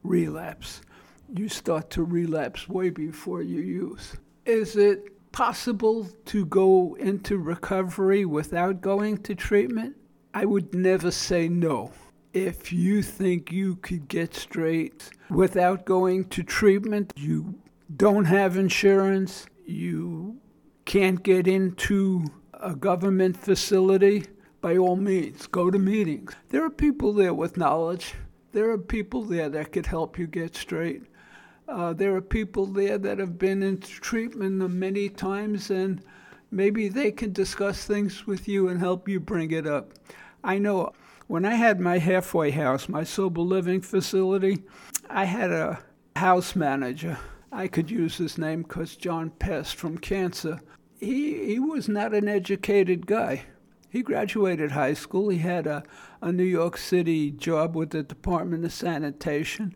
relapse. 0.02 0.80
You 1.34 1.50
start 1.50 1.90
to 1.90 2.02
relapse 2.02 2.66
way 2.66 2.88
before 2.88 3.42
you 3.42 3.60
use. 3.60 4.14
Is 4.46 4.74
it 4.76 5.12
possible 5.32 6.08
to 6.26 6.46
go 6.46 6.94
into 7.00 7.38
recovery 7.38 8.24
without 8.24 8.80
going 8.80 9.18
to 9.22 9.34
treatment? 9.34 9.96
I 10.34 10.44
would 10.44 10.74
never 10.74 11.10
say 11.10 11.48
no 11.48 11.92
if 12.32 12.72
you 12.72 13.02
think 13.02 13.52
you 13.52 13.76
could 13.76 14.08
get 14.08 14.34
straight 14.34 15.10
without 15.30 15.84
going 15.84 16.24
to 16.24 16.42
treatment, 16.42 17.12
you 17.16 17.58
don't 17.94 18.24
have 18.24 18.56
insurance, 18.56 19.46
you 19.66 20.38
can't 20.84 21.22
get 21.22 21.46
into 21.46 22.24
a 22.54 22.74
government 22.74 23.36
facility, 23.36 24.24
by 24.60 24.76
all 24.76 24.96
means, 24.96 25.46
go 25.46 25.70
to 25.70 25.78
meetings. 25.78 26.34
There 26.48 26.64
are 26.64 26.70
people 26.70 27.12
there 27.12 27.34
with 27.34 27.56
knowledge. 27.56 28.14
There 28.52 28.70
are 28.70 28.78
people 28.78 29.22
there 29.22 29.48
that 29.48 29.72
could 29.72 29.86
help 29.86 30.18
you 30.18 30.26
get 30.26 30.54
straight. 30.54 31.02
Uh, 31.72 31.94
there 31.94 32.14
are 32.14 32.20
people 32.20 32.66
there 32.66 32.98
that 32.98 33.18
have 33.18 33.38
been 33.38 33.62
in 33.62 33.78
treatment 33.80 34.70
many 34.70 35.08
times, 35.08 35.70
and 35.70 36.02
maybe 36.50 36.86
they 36.86 37.10
can 37.10 37.32
discuss 37.32 37.86
things 37.86 38.26
with 38.26 38.46
you 38.46 38.68
and 38.68 38.78
help 38.78 39.08
you 39.08 39.18
bring 39.18 39.50
it 39.50 39.66
up. 39.66 39.94
I 40.44 40.58
know 40.58 40.92
when 41.28 41.46
I 41.46 41.54
had 41.54 41.80
my 41.80 41.96
halfway 41.96 42.50
house, 42.50 42.90
my 42.90 43.04
sober 43.04 43.40
living 43.40 43.80
facility, 43.80 44.64
I 45.08 45.24
had 45.24 45.50
a 45.50 45.82
house 46.14 46.54
manager. 46.54 47.16
I 47.50 47.68
could 47.68 47.90
use 47.90 48.18
his 48.18 48.36
name 48.36 48.64
because 48.64 48.94
John 48.94 49.30
passed 49.30 49.76
from 49.76 49.96
cancer. 49.96 50.60
He, 51.00 51.46
he 51.46 51.58
was 51.58 51.88
not 51.88 52.12
an 52.12 52.28
educated 52.28 53.06
guy. 53.06 53.44
He 53.88 54.02
graduated 54.02 54.72
high 54.72 54.94
school. 54.94 55.30
He 55.30 55.38
had 55.38 55.66
a, 55.66 55.84
a 56.20 56.32
New 56.32 56.44
York 56.44 56.76
City 56.76 57.30
job 57.30 57.74
with 57.74 57.90
the 57.90 58.02
Department 58.02 58.66
of 58.66 58.74
Sanitation, 58.74 59.74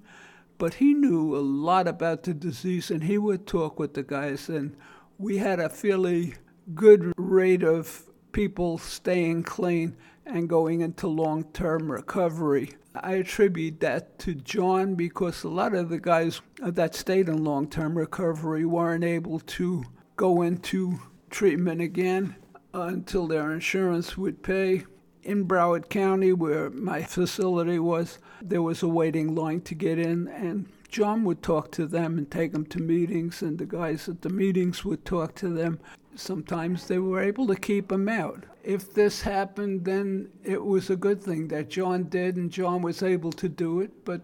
but 0.59 0.75
he 0.75 0.95
knew 0.95 1.37
a 1.37 1.41
lot 1.41 1.89
about 1.89 2.23
the 2.23 2.35
disease 2.35 2.91
and 2.91 3.05
he 3.05 3.19
would 3.19 3.47
talk 3.47 3.79
with 3.79 3.95
the 3.95 4.03
guys. 4.03 4.49
And 4.49 4.77
we 5.19 5.39
had 5.39 5.61
a 5.61 5.69
fairly 5.69 6.35
good 6.75 7.13
rate 7.17 7.63
of 7.63 8.05
people 8.33 8.79
staying 8.79 9.43
clean 9.45 9.97
and 10.25 10.49
going 10.49 10.81
into 10.81 11.07
long 11.07 11.45
term 11.53 11.91
recovery. 11.91 12.73
I 12.95 13.15
attribute 13.15 13.81
that 13.81 14.19
to 14.21 14.35
John 14.35 14.95
because 14.95 15.45
a 15.45 15.49
lot 15.49 15.75
of 15.75 15.91
the 15.91 16.01
guys 16.01 16.41
that 16.61 16.95
stayed 16.95 17.29
in 17.29 17.45
long 17.45 17.69
term 17.69 17.97
recovery 17.97 18.65
weren't 18.65 19.05
able 19.05 19.41
to 19.41 19.85
go 20.17 20.43
into 20.43 20.99
treatment 21.31 21.81
again 21.81 22.37
until 22.73 23.27
their 23.27 23.53
insurance 23.53 24.17
would 24.17 24.43
pay. 24.43 24.85
In 25.27 25.47
Broward 25.47 25.89
County, 25.89 26.33
where 26.33 26.71
my 26.71 27.03
facility 27.03 27.79
was, 27.79 28.19
there 28.41 28.63
was 28.63 28.83
a 28.83 28.89
waiting 28.89 29.35
line 29.35 29.61
to 29.63 29.75
get 29.75 29.99
in, 29.99 30.29
and 30.29 30.67
John 30.89 31.25
would 31.25 31.43
talk 31.43 31.73
to 31.73 31.87
them 31.87 32.17
and 32.17 32.31
take 32.31 32.53
them 32.53 32.65
to 32.67 32.79
meetings, 32.81 33.43
and 33.43 33.59
the 33.59 33.67
guys 33.67 34.09
at 34.09 34.23
the 34.23 34.31
meetings 34.31 34.85
would 34.85 35.05
talk 35.05 35.35
to 35.37 35.49
them. 35.49 35.81
Sometimes 36.15 36.87
they 36.87 36.99
were 36.99 37.21
able 37.21 37.47
to 37.49 37.57
keep 37.57 37.89
them 37.89 38.09
out 38.09 38.45
if 38.67 38.93
this 38.93 39.23
happened, 39.23 39.85
then 39.85 40.29
it 40.43 40.63
was 40.63 40.91
a 40.91 40.97
good 40.97 41.23
thing 41.23 41.49
that 41.49 41.71
John 41.71 42.05
did, 42.05 42.37
and 42.37 42.51
John 42.51 42.83
was 42.83 43.03
able 43.03 43.31
to 43.33 43.49
do 43.49 43.81
it. 43.81 44.05
But 44.05 44.23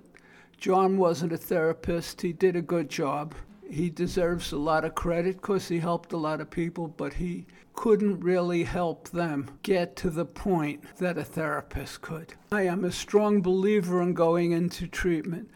John 0.58 0.98
wasn't 0.98 1.32
a 1.32 1.36
therapist. 1.36 2.20
He 2.20 2.32
did 2.32 2.56
a 2.56 2.62
good 2.62 2.90
job. 2.90 3.34
He 3.72 3.88
deserves 3.88 4.52
a 4.52 4.58
lot 4.58 4.84
of 4.84 4.94
credit 4.94 5.36
because 5.36 5.66
he 5.66 5.78
helped 5.78 6.12
a 6.12 6.18
lot 6.18 6.42
of 6.42 6.50
people, 6.50 6.88
but 6.88 7.14
he 7.14 7.46
couldn't 7.72 8.20
really 8.20 8.64
help 8.64 9.08
them 9.08 9.48
get 9.62 9.96
to 9.96 10.10
the 10.10 10.26
point 10.26 10.84
that 10.98 11.16
a 11.16 11.24
therapist 11.24 12.02
could. 12.02 12.34
I 12.52 12.66
am 12.66 12.84
a 12.84 12.92
strong 12.92 13.40
believer 13.40 14.02
in 14.02 14.12
going 14.12 14.52
into 14.52 14.86
treatment. 14.86 15.48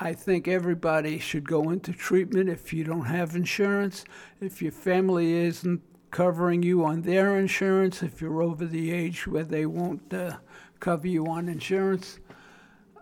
I 0.00 0.14
think 0.14 0.48
everybody 0.48 1.20
should 1.20 1.48
go 1.48 1.70
into 1.70 1.92
treatment 1.92 2.48
if 2.48 2.72
you 2.72 2.82
don't 2.82 3.04
have 3.04 3.36
insurance, 3.36 4.04
if 4.40 4.60
your 4.60 4.72
family 4.72 5.34
isn't 5.34 5.80
covering 6.10 6.64
you 6.64 6.84
on 6.84 7.02
their 7.02 7.38
insurance 7.38 8.02
if 8.02 8.20
you're 8.20 8.42
over 8.42 8.66
the 8.66 8.92
age 8.92 9.28
where 9.28 9.44
they 9.44 9.66
won't 9.66 10.12
uh, 10.12 10.38
cover 10.80 11.06
you 11.06 11.26
on 11.28 11.48
insurance. 11.48 12.18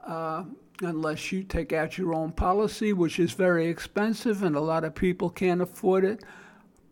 Uh, 0.07 0.45
unless 0.83 1.33
you 1.33 1.43
take 1.43 1.73
out 1.73 1.99
your 1.99 2.15
own 2.15 2.33
policy, 2.33 2.93
which 2.93 3.19
is 3.19 3.33
very 3.33 3.69
expensive 3.69 4.43
and 4.43 4.57
a 4.57 4.61
lot 4.61 4.85
of 4.85 4.95
people 4.95 5.31
can't 5.31 5.61
afford 5.61 6.05
it. 6.05 6.23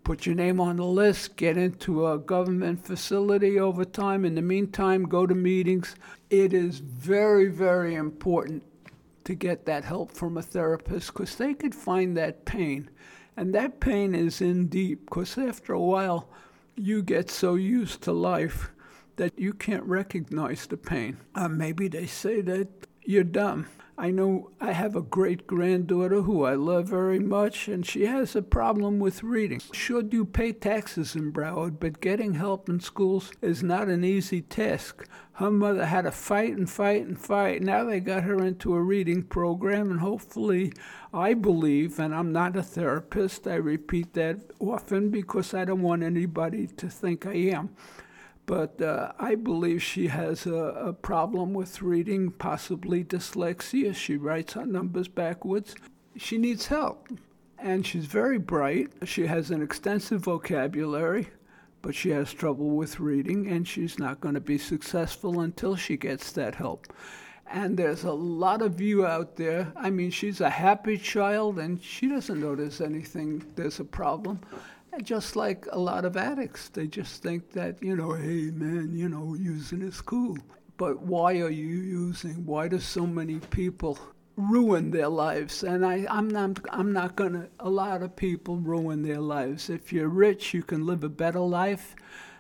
Put 0.05 0.27
your 0.27 0.35
name 0.35 0.61
on 0.61 0.77
the 0.77 0.85
list, 0.85 1.37
get 1.37 1.57
into 1.57 2.07
a 2.07 2.19
government 2.19 2.85
facility 2.85 3.61
over 3.61 3.85
time. 3.85 4.25
In 4.25 4.35
the 4.35 4.43
meantime, 4.43 5.05
go 5.05 5.27
to 5.27 5.35
meetings. 5.35 5.95
It 6.31 6.53
is 6.53 6.79
very, 6.79 7.49
very 7.49 7.95
important 7.95 8.63
to 9.25 9.35
get 9.35 9.67
that 9.67 9.85
help 9.85 10.11
from 10.13 10.37
a 10.37 10.43
therapist 10.43 11.13
because 11.13 11.37
they 11.37 11.55
could 11.55 11.75
find 11.75 12.17
that 12.17 12.45
pain. 12.45 12.91
And 13.37 13.55
that 13.55 13.81
pain 13.81 14.15
is 14.15 14.41
in 14.41 14.67
deep 14.67 15.05
because 15.05 15.37
after 15.39 15.73
a 15.73 15.81
while, 15.81 16.29
you 16.77 17.03
get 17.03 17.31
so 17.31 17.55
used 17.55 18.03
to 18.03 18.13
life 18.13 18.71
that 19.17 19.39
you 19.39 19.53
can't 19.53 19.85
recognize 19.85 20.67
the 20.67 20.77
pain. 20.77 21.19
Uh, 21.35 21.49
maybe 21.49 21.89
they 21.89 22.07
say 22.07 22.41
that 22.41 22.69
you're 23.05 23.25
dumb. 23.25 23.67
I 24.01 24.11
know 24.11 24.51
I 24.63 24.73
have 24.73 24.97
a 24.97 25.03
great 25.03 25.47
granddaughter 25.47 26.23
who 26.23 26.45
I 26.45 26.55
love 26.55 26.87
very 26.89 27.19
much, 27.19 27.69
and 27.69 27.85
she 27.85 28.07
has 28.07 28.35
a 28.35 28.41
problem 28.41 28.99
with 28.99 29.23
reading. 29.23 29.61
Sure 29.73 30.03
do 30.03 30.25
pay 30.25 30.53
taxes 30.53 31.15
in 31.15 31.35
Broward, 31.35 31.79
but 31.79 32.01
getting 32.01 32.33
help 32.33 32.71
in 32.71 32.81
schools 32.81 33.31
is 33.43 33.63
not 33.63 33.89
an 33.89 34.03
easy 34.03 34.41
task. 34.41 35.07
Her 35.33 35.51
mother 35.51 35.85
had 35.85 36.03
to 36.03 36.13
fight 36.13 36.57
and 36.57 36.69
fight 36.69 37.07
and 37.07 37.21
fight. 37.21 37.61
Now 37.61 37.85
they 37.85 38.01
got 38.01 38.23
her 38.23 38.43
into 38.43 38.75
a 38.75 38.81
reading 38.81 39.23
program, 39.23 39.91
and 39.91 40.01
hopefully, 40.01 40.73
I 41.13 41.35
believe, 41.35 41.99
and 41.99 42.15
I'm 42.15 42.33
not 42.33 42.57
a 42.57 42.63
therapist, 42.63 43.47
I 43.47 43.57
repeat 43.57 44.15
that 44.15 44.39
often 44.61 45.11
because 45.11 45.53
I 45.53 45.67
don't 45.67 45.83
want 45.83 46.03
anybody 46.03 46.69
to 46.69 46.89
think 46.89 47.27
I 47.27 47.35
am 47.35 47.77
but 48.51 48.83
uh, 48.83 49.13
I 49.17 49.37
believe 49.37 49.81
she 49.81 50.09
has 50.09 50.45
a, 50.45 50.53
a, 50.53 50.93
problem 50.93 51.55
with 51.55 51.83
reading, 51.83 52.33
possibly 52.33 53.05
dyslexia. 53.05 53.95
She 53.95 54.17
writes 54.17 54.55
her 54.55 54.67
numbers 54.67 55.07
backwards. 55.07 55.77
She 56.17 56.37
needs 56.37 56.67
help. 56.67 57.07
And 57.61 57.87
she's 57.87 58.07
very 58.07 58.39
bright. 58.39 58.91
She 59.05 59.27
has 59.27 59.53
an 59.53 59.63
extensive 59.63 60.23
vocabulary, 60.23 61.29
but 61.81 61.95
she 61.95 62.11
has 62.11 62.33
trouble 62.33 62.71
with 62.71 62.99
reading, 62.99 63.47
and 63.47 63.69
she's 63.69 64.01
not 64.01 64.21
going 64.21 64.35
to 64.35 64.41
be 64.41 64.59
successful 64.59 65.43
until 65.43 65.77
she 65.77 65.97
gets 65.97 66.33
that 66.33 66.57
help. 66.57 66.93
And 67.53 67.77
there's 67.77 68.03
a 68.03 68.13
lot 68.13 68.63
of 68.63 68.81
you 68.81 69.07
out 69.07 69.37
there. 69.37 69.73
I 69.77 69.91
mean, 69.91 70.11
she's 70.11 70.41
a 70.41 70.51
happy 70.51 70.99
child, 70.99 71.61
and 71.61 71.81
she 71.81 72.09
doesn't 72.09 72.41
notice 72.41 72.81
anything, 72.81 73.45
there's 73.55 73.79
a 73.79 73.85
problem. 73.85 74.41
Just 75.03 75.37
like 75.37 75.67
a 75.73 75.79
lot 75.79 76.05
of 76.05 76.17
addicts, 76.17 76.69
they 76.69 76.87
just 76.87 77.23
think 77.23 77.53
that, 77.53 77.83
you 77.83 77.97
know, 77.97 78.13
hey 78.13 78.51
man, 78.51 78.95
you 78.95 79.09
know, 79.09 79.35
using 79.35 79.83
is 79.83 80.01
cool. 80.01 80.37
But 80.77 81.03
why 81.03 81.41
are 81.41 81.51
you 81.51 81.67
using? 81.67 82.45
Why 82.45 82.69
do 82.69 82.79
so 82.81 83.07
many 83.07 83.39
people 83.39 83.99
ruin 84.37 84.91
their 84.91 85.09
lives? 85.09 85.63
And 85.63 85.87
I, 85.87 86.07
I'm 86.09 86.29
not, 86.29 86.59
I'm 86.71 86.93
not 86.93 87.17
going 87.17 87.35
to, 87.35 87.49
a 87.61 87.71
lot 87.71 88.03
of 88.03 88.17
people 88.17 88.57
ruin 88.57 89.03
their 89.03 89.21
lives. 89.21 89.71
If 89.71 89.93
you're 89.93 90.09
rich, 90.09 90.53
you 90.55 90.63
can 90.63 90.87
live 90.87 91.05
a 91.05 91.09
better 91.09 91.41
life. 91.41 91.95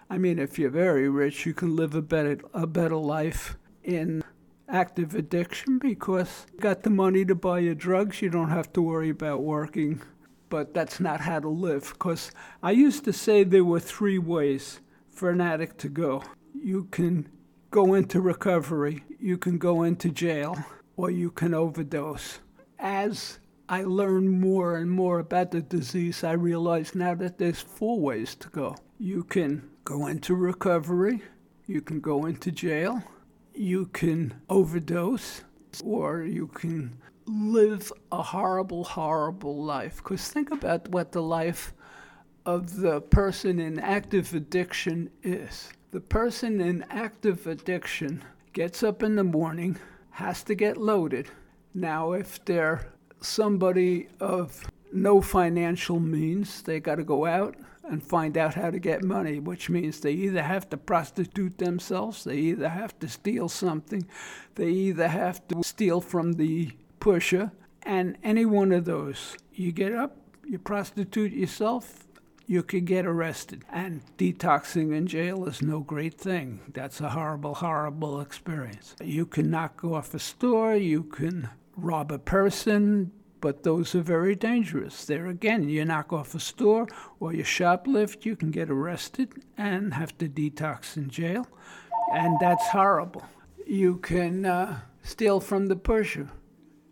I 0.08 0.18
mean, 0.18 0.38
if 0.38 0.58
you're 0.58 0.70
very 0.70 1.08
rich, 1.08 1.46
you 1.46 1.54
can 1.54 1.76
live 1.76 1.94
a 1.94 2.02
better, 2.02 2.38
a 2.52 2.66
better 2.66 2.96
life 2.96 3.56
in 3.84 4.24
active 4.68 5.14
addiction 5.14 5.78
because 5.78 6.46
you 6.52 6.60
got 6.60 6.82
the 6.82 6.90
money 6.90 7.24
to 7.24 7.34
buy 7.34 7.60
your 7.60 7.74
drugs. 7.74 8.20
You 8.22 8.30
don't 8.30 8.50
have 8.50 8.72
to 8.74 8.82
worry 8.82 9.10
about 9.10 9.42
working 9.42 10.02
but 10.50 10.74
that's 10.74 11.00
not 11.00 11.22
how 11.22 11.40
to 11.40 11.48
live. 11.48 11.94
Because 11.94 12.30
I 12.62 12.72
used 12.72 13.04
to 13.04 13.12
say 13.14 13.42
there 13.42 13.64
were 13.64 13.80
three 13.80 14.18
ways 14.18 14.80
for 15.10 15.30
an 15.30 15.40
addict 15.40 15.78
to 15.78 15.88
go 15.88 16.22
you 16.62 16.84
can 16.90 17.28
go 17.70 17.94
into 17.94 18.20
recovery, 18.20 19.04
you 19.18 19.38
can 19.38 19.58
go 19.58 19.82
into 19.82 20.10
jail, 20.10 20.56
or 20.96 21.10
you 21.10 21.30
can 21.30 21.54
overdose. 21.54 22.40
As 22.78 23.38
I 23.68 23.84
learned 23.84 24.40
more 24.40 24.76
and 24.76 24.90
more 24.90 25.20
about 25.20 25.52
the 25.52 25.62
disease, 25.62 26.24
I 26.24 26.32
realize 26.32 26.94
now 26.94 27.14
that 27.14 27.38
there's 27.38 27.60
four 27.60 28.00
ways 28.00 28.34
to 28.36 28.48
go. 28.48 28.76
You 28.98 29.24
can 29.24 29.70
go 29.84 30.06
into 30.06 30.34
recovery, 30.34 31.22
you 31.66 31.80
can 31.80 32.00
go 32.00 32.26
into 32.26 32.50
jail, 32.50 33.02
you 33.54 33.86
can 33.86 34.34
overdose, 34.48 35.42
or 35.84 36.22
you 36.22 36.48
can 36.48 36.96
live 37.26 37.92
a 38.10 38.22
horrible, 38.22 38.84
horrible 38.84 39.62
life. 39.62 39.96
Because 39.96 40.28
think 40.28 40.50
about 40.50 40.88
what 40.88 41.12
the 41.12 41.22
life 41.22 41.72
of 42.46 42.76
the 42.76 43.00
person 43.00 43.58
in 43.60 43.78
active 43.78 44.34
addiction 44.34 45.10
is. 45.22 45.70
The 45.90 46.00
person 46.00 46.60
in 46.60 46.84
active 46.90 47.46
addiction 47.46 48.24
gets 48.52 48.82
up 48.82 49.02
in 49.02 49.16
the 49.16 49.24
morning, 49.24 49.78
has 50.10 50.42
to 50.44 50.54
get 50.54 50.76
loaded. 50.76 51.28
Now, 51.74 52.12
if 52.12 52.44
they're 52.44 52.92
somebody 53.20 54.08
of 54.18 54.70
no 54.92 55.20
financial 55.20 56.00
means, 56.00 56.62
they 56.62 56.80
got 56.80 56.96
to 56.96 57.04
go 57.04 57.26
out 57.26 57.56
and 57.84 58.02
find 58.02 58.36
out 58.36 58.54
how 58.54 58.70
to 58.70 58.78
get 58.78 59.02
money, 59.02 59.38
which 59.40 59.68
means 59.68 60.00
they 60.00 60.12
either 60.12 60.42
have 60.42 60.68
to 60.70 60.76
prostitute 60.76 61.58
themselves, 61.58 62.24
they 62.24 62.36
either 62.36 62.68
have 62.68 62.98
to 63.00 63.08
steal 63.08 63.48
something, 63.48 64.06
they 64.54 64.68
either 64.68 65.08
have 65.08 65.46
to 65.48 65.62
steal 65.62 66.00
from 66.00 66.34
the 66.34 66.72
pusher, 67.00 67.50
and 67.82 68.16
any 68.22 68.44
one 68.44 68.72
of 68.72 68.84
those. 68.84 69.36
You 69.52 69.72
get 69.72 69.92
up, 69.92 70.16
you 70.44 70.58
prostitute 70.58 71.32
yourself, 71.32 72.06
you 72.46 72.62
could 72.62 72.84
get 72.84 73.06
arrested. 73.06 73.64
And 73.70 74.02
detoxing 74.18 74.94
in 74.94 75.06
jail 75.06 75.46
is 75.46 75.62
no 75.62 75.80
great 75.80 76.14
thing. 76.14 76.60
That's 76.72 77.00
a 77.00 77.10
horrible, 77.10 77.54
horrible 77.54 78.20
experience. 78.20 78.96
You 79.00 79.24
can 79.24 79.50
knock 79.50 79.84
off 79.84 80.14
a 80.14 80.18
store, 80.18 80.74
you 80.74 81.04
can 81.04 81.48
rob 81.76 82.10
a 82.12 82.18
person, 82.18 83.12
but 83.40 83.62
those 83.62 83.94
are 83.94 84.02
very 84.02 84.34
dangerous. 84.34 85.04
There 85.04 85.26
again, 85.26 85.68
you 85.68 85.84
knock 85.84 86.12
off 86.12 86.34
a 86.34 86.40
store 86.40 86.86
or 87.18 87.32
you 87.32 87.44
shoplift, 87.44 88.24
you 88.24 88.36
can 88.36 88.50
get 88.50 88.70
arrested 88.70 89.32
and 89.56 89.94
have 89.94 90.16
to 90.18 90.28
detox 90.28 90.96
in 90.96 91.10
jail, 91.10 91.46
and 92.12 92.38
that's 92.40 92.68
horrible. 92.68 93.22
You 93.66 93.98
can 93.98 94.46
uh, 94.46 94.80
steal 95.02 95.40
from 95.40 95.66
the 95.66 95.76
pusher 95.76 96.28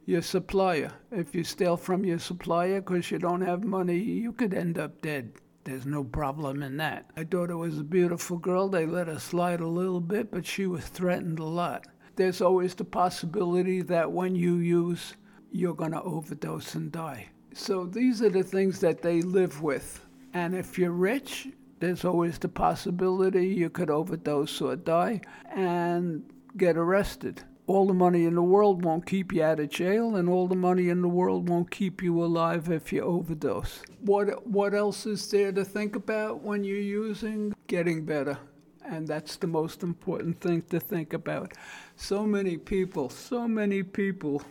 your 0.08 0.22
supplier. 0.22 0.90
If 1.11 1.34
you 1.34 1.44
steal 1.44 1.76
from 1.76 2.02
your 2.02 2.18
supplier 2.18 2.80
because 2.80 3.11
you 3.11 3.18
don't 3.18 3.42
have 3.42 3.62
money, 3.62 3.98
you 3.98 4.32
could 4.32 4.54
end 4.54 4.78
up 4.78 5.02
dead. 5.02 5.32
There's 5.64 5.84
no 5.84 6.02
problem 6.02 6.62
in 6.62 6.78
that. 6.78 7.11
My 7.14 7.24
daughter 7.24 7.58
was 7.58 7.78
a 7.78 7.84
beautiful 7.84 8.38
girl. 8.38 8.70
They 8.70 8.87
let 8.87 9.08
her 9.08 9.18
slide 9.18 9.61
a 9.61 9.68
little 9.68 10.00
bit, 10.00 10.30
but 10.30 10.46
she 10.46 10.66
was 10.66 10.87
threatened 10.87 11.38
a 11.38 11.44
lot. 11.44 11.87
There's 12.16 12.40
always 12.40 12.74
the 12.74 12.87
possibility 12.87 13.82
that 13.82 14.11
when 14.11 14.34
you 14.34 14.56
use, 14.56 15.12
you're 15.50 15.74
going 15.74 15.92
to 15.92 16.02
overdose 16.02 16.74
and 16.74 16.92
die. 16.92 17.28
So 17.54 17.87
these 17.87 18.22
are 18.22 18.30
the 18.30 18.42
things 18.42 18.80
that 18.80 19.02
they 19.02 19.22
live 19.22 19.62
with. 19.62 20.04
And 20.34 20.54
if 20.54 20.78
you're 20.78 20.90
rich, 20.90 21.48
there's 21.80 22.04
always 22.04 22.38
the 22.38 22.48
possibility 22.48 23.46
you 23.46 23.70
could 23.70 23.90
overdose 23.90 24.61
or 24.61 24.76
die 24.76 25.20
and 25.54 26.22
get 26.56 26.76
arrested 26.76 27.42
all 27.68 27.87
the 27.87 27.94
money 27.94 28.24
in 28.24 28.34
the 28.34 28.42
world 28.42 28.82
won't 28.82 29.06
keep 29.06 29.32
you 29.32 29.44
out 29.44 29.61
of 29.61 29.68
jail, 29.68 30.16
and 30.16 30.28
all 30.28 30.48
the 30.48 30.56
money 30.56 30.88
in 30.88 31.02
the 31.02 31.08
world 31.08 31.48
won't 31.48 31.70
keep 31.70 32.02
you 32.02 32.24
alive 32.24 32.70
if 32.70 32.92
you 32.92 33.02
overdose. 33.02 33.82
What 34.00 34.46
what 34.46 34.74
else 34.74 35.04
is 35.06 35.30
there 35.30 35.52
to 35.52 35.64
think 35.64 35.94
about 35.94 36.42
when 36.42 36.64
you're 36.64 36.78
using? 36.78 37.54
Getting 37.66 38.04
better. 38.04 38.38
And 38.84 39.06
that's 39.06 39.37
the 39.37 39.46
most 39.46 39.82
important 39.82 40.40
thing 40.40 40.62
to 40.70 40.80
think 40.80 41.12
about. 41.12 41.52
So 41.96 42.24
many 42.24 42.56
people, 42.56 43.11
so 43.11 43.46
many 43.46 43.82
people 43.82 44.42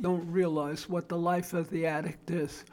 don't 0.00 0.30
realize 0.30 0.88
what 0.88 1.08
the 1.08 1.18
life 1.18 1.52
of 1.52 1.70
the 1.70 1.86
addict 1.86 2.30
is. 2.30 2.64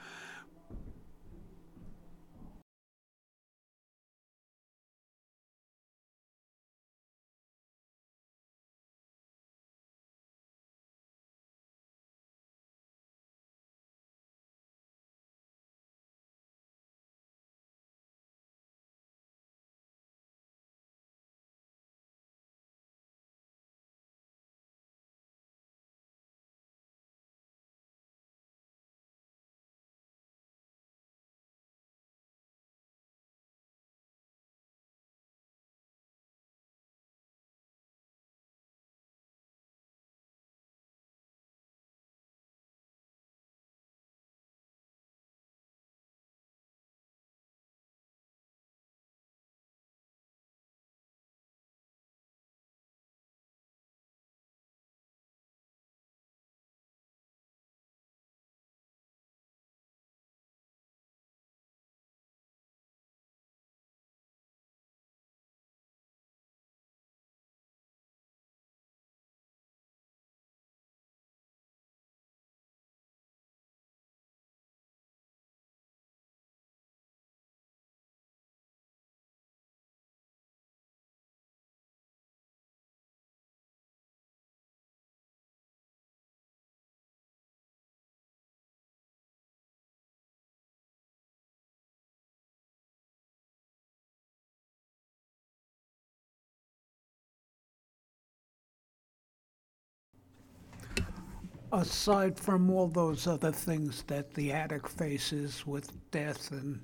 Aside 101.77 102.39
from 102.39 102.69
all 102.69 102.87
those 102.87 103.27
other 103.27 103.51
things 103.51 104.03
that 104.07 104.33
the 104.33 104.51
addict 104.51 104.89
faces 104.89 105.65
with 105.65 105.91
death 106.11 106.51
and 106.51 106.81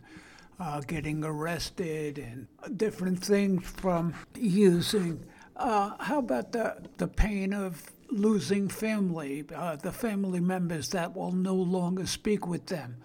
uh, 0.60 0.80
getting 0.82 1.24
arrested 1.24 2.18
and 2.18 2.48
different 2.78 3.20
things 3.20 3.68
from 3.68 4.14
using, 4.36 5.26
uh, 5.58 5.92
how 6.00 6.20
about 6.20 6.52
the, 6.52 6.78
the 6.98 7.08
pain 7.08 7.54
of 7.54 7.92
losing 8.10 8.70
family, 8.70 9.44
uh, 9.56 9.76
the 9.76 9.92
family 9.92 10.40
members 10.40 10.90
that 10.90 11.16
will 11.16 11.32
no 11.32 11.56
longer 11.56 12.06
speak 12.06 12.48
with 12.48 12.68
them? 12.68 12.98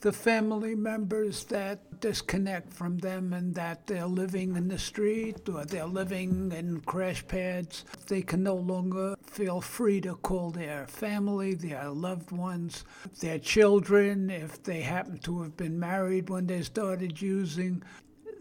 The 0.00 0.12
family 0.12 0.74
members 0.74 1.44
that 1.44 2.00
disconnect 2.00 2.72
from 2.72 2.98
them 2.98 3.32
and 3.32 3.54
that 3.54 3.86
they're 3.86 4.06
living 4.06 4.56
in 4.56 4.68
the 4.68 4.78
street 4.78 5.48
or 5.48 5.64
they're 5.64 5.86
living 5.86 6.52
in 6.52 6.80
crash 6.80 7.26
pads. 7.26 7.84
They 8.06 8.22
can 8.22 8.42
no 8.42 8.54
longer 8.54 9.16
feel 9.26 9.60
free 9.60 10.00
to 10.02 10.14
call 10.16 10.50
their 10.50 10.86
family, 10.86 11.54
their 11.54 11.88
loved 11.88 12.30
ones, 12.30 12.84
their 13.20 13.38
children, 13.38 14.30
if 14.30 14.62
they 14.62 14.82
happen 14.82 15.18
to 15.20 15.42
have 15.42 15.56
been 15.56 15.78
married 15.78 16.28
when 16.28 16.46
they 16.46 16.62
started 16.62 17.20
using. 17.20 17.82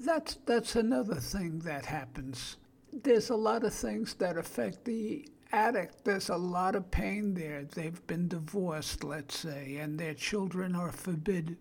That's, 0.01 0.37
that's 0.45 0.75
another 0.75 1.15
thing 1.15 1.59
that 1.59 1.85
happens. 1.85 2.57
There's 2.91 3.29
a 3.29 3.35
lot 3.35 3.63
of 3.63 3.73
things 3.73 4.13
that 4.15 4.37
affect 4.37 4.85
the 4.85 5.27
addict, 5.55 6.03
there's 6.03 6.29
a 6.29 6.35
lot 6.35 6.75
of 6.75 6.91
pain 6.91 7.33
there. 7.33 7.63
They've 7.63 8.05
been 8.07 8.27
divorced, 8.27 9.03
let's 9.03 9.37
say, 9.37 9.77
and 9.77 9.97
their 9.97 10.13
children 10.13 10.75
are 10.75 10.91
forbidden. 10.91 11.57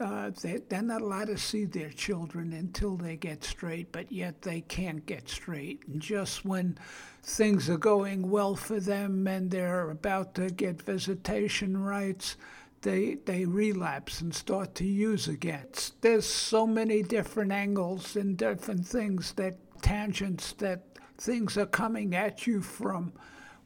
Uh, 0.00 0.30
they, 0.42 0.58
they're 0.68 0.82
not 0.82 1.02
allowed 1.02 1.26
to 1.26 1.38
see 1.38 1.64
their 1.64 1.90
children 1.90 2.52
until 2.52 2.96
they 2.96 3.16
get 3.16 3.42
straight, 3.42 3.90
but 3.92 4.10
yet 4.12 4.42
they 4.42 4.60
can't 4.62 5.06
get 5.06 5.28
straight. 5.28 5.82
And 5.86 6.00
just 6.00 6.44
when 6.44 6.78
things 7.22 7.70
are 7.70 7.78
going 7.78 8.28
well 8.28 8.54
for 8.56 8.80
them 8.80 9.26
and 9.26 9.50
they're 9.50 9.90
about 9.90 10.34
to 10.34 10.50
get 10.50 10.82
visitation 10.82 11.76
rights, 11.76 12.36
they 12.82 13.16
they 13.24 13.44
relapse 13.44 14.20
and 14.20 14.32
start 14.32 14.76
to 14.76 14.84
use 14.84 15.26
again. 15.26 15.66
There's 16.00 16.26
so 16.26 16.64
many 16.64 17.02
different 17.02 17.50
angles 17.50 18.14
and 18.14 18.36
different 18.36 18.86
things 18.86 19.32
that 19.32 19.56
tangents 19.82 20.52
that 20.54 20.87
things 21.18 21.58
are 21.58 21.66
coming 21.66 22.14
at 22.14 22.46
you 22.46 22.62
from 22.62 23.12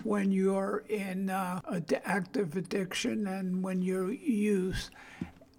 when 0.03 0.33
you're 0.33 0.85
in 0.89 1.31
uh, 1.31 1.61
active 2.05 2.57
addiction 2.57 3.27
and 3.27 3.63
when 3.63 3.81
you 3.81 4.09
use. 4.09 4.91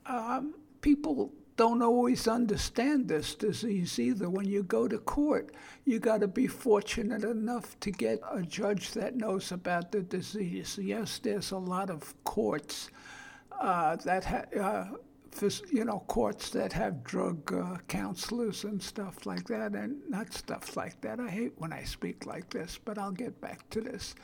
Um, 0.06 0.56
people 0.82 1.32
don't 1.56 1.82
always 1.82 2.27
understand 2.27 3.08
this 3.08 3.36
disease 3.36 3.99
either. 3.99 4.29
When 4.29 4.47
you 4.47 4.63
go 4.63 4.88
to 4.88 4.97
court, 4.97 5.53
you 5.86 5.99
got 5.99 6.21
to 6.21 6.27
be 6.27 6.47
fortunate 6.47 7.23
enough 7.23 7.79
to 7.82 7.91
get 7.91 8.19
a 8.32 8.41
judge 8.41 8.91
that 8.93 9.15
knows 9.15 9.51
about 9.51 9.91
the 9.91 10.01
disease. 10.01 10.79
Yes, 10.82 11.19
there's 11.19 11.51
a 11.51 11.58
lot 11.58 11.89
of 11.89 12.13
courts 12.23 12.89
uh, 13.51 13.95
that 13.97 14.25
ha- 14.25 14.60
uh, 14.60 14.88
you 15.72 15.86
know, 15.86 16.04
courts 16.08 16.50
that 16.52 16.74
have 16.74 17.04
drug 17.04 17.54
uh, 17.54 17.78
counselors 17.88 18.63
and 18.63 18.82
stuff 18.82 19.26
like 19.26 19.46
that, 19.48 19.74
and 19.74 19.98
not 20.10 20.34
stuff 20.34 20.76
like 20.78 21.00
that. 21.02 21.19
I 21.19 21.30
hate 21.30 21.54
when 21.58 21.74
I 21.74 21.84
speak 21.84 22.26
like 22.26 22.50
this, 22.50 22.80
but 22.84 22.98
I'll 22.98 23.12
get 23.12 23.39
back 23.41 23.69
to 23.72 23.82
this. 23.82 24.15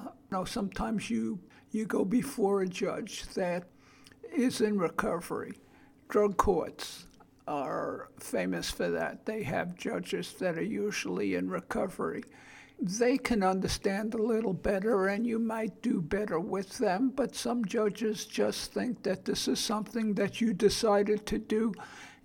Uh, 0.00 0.04
you 0.04 0.10
know, 0.30 0.44
sometimes 0.44 1.10
you 1.10 1.38
you 1.70 1.86
go 1.86 2.04
before 2.04 2.62
a 2.62 2.68
judge 2.68 3.26
that 3.34 3.64
is 4.32 4.60
in 4.60 4.78
recovery. 4.78 5.58
Drug 6.08 6.36
courts 6.36 7.06
are 7.46 8.08
famous 8.18 8.70
for 8.70 8.90
that. 8.90 9.26
They 9.26 9.42
have 9.42 9.76
judges 9.76 10.32
that 10.34 10.56
are 10.56 10.62
usually 10.62 11.34
in 11.34 11.48
recovery 11.48 12.24
they 12.84 13.16
can 13.16 13.42
understand 13.42 14.12
a 14.12 14.22
little 14.22 14.52
better 14.52 15.08
and 15.08 15.26
you 15.26 15.38
might 15.38 15.80
do 15.80 16.02
better 16.02 16.38
with 16.38 16.76
them. 16.76 17.10
But 17.14 17.34
some 17.34 17.64
judges 17.64 18.26
just 18.26 18.72
think 18.72 19.02
that 19.04 19.24
this 19.24 19.48
is 19.48 19.58
something 19.58 20.14
that 20.14 20.40
you 20.40 20.52
decided 20.52 21.24
to 21.26 21.38
do. 21.38 21.72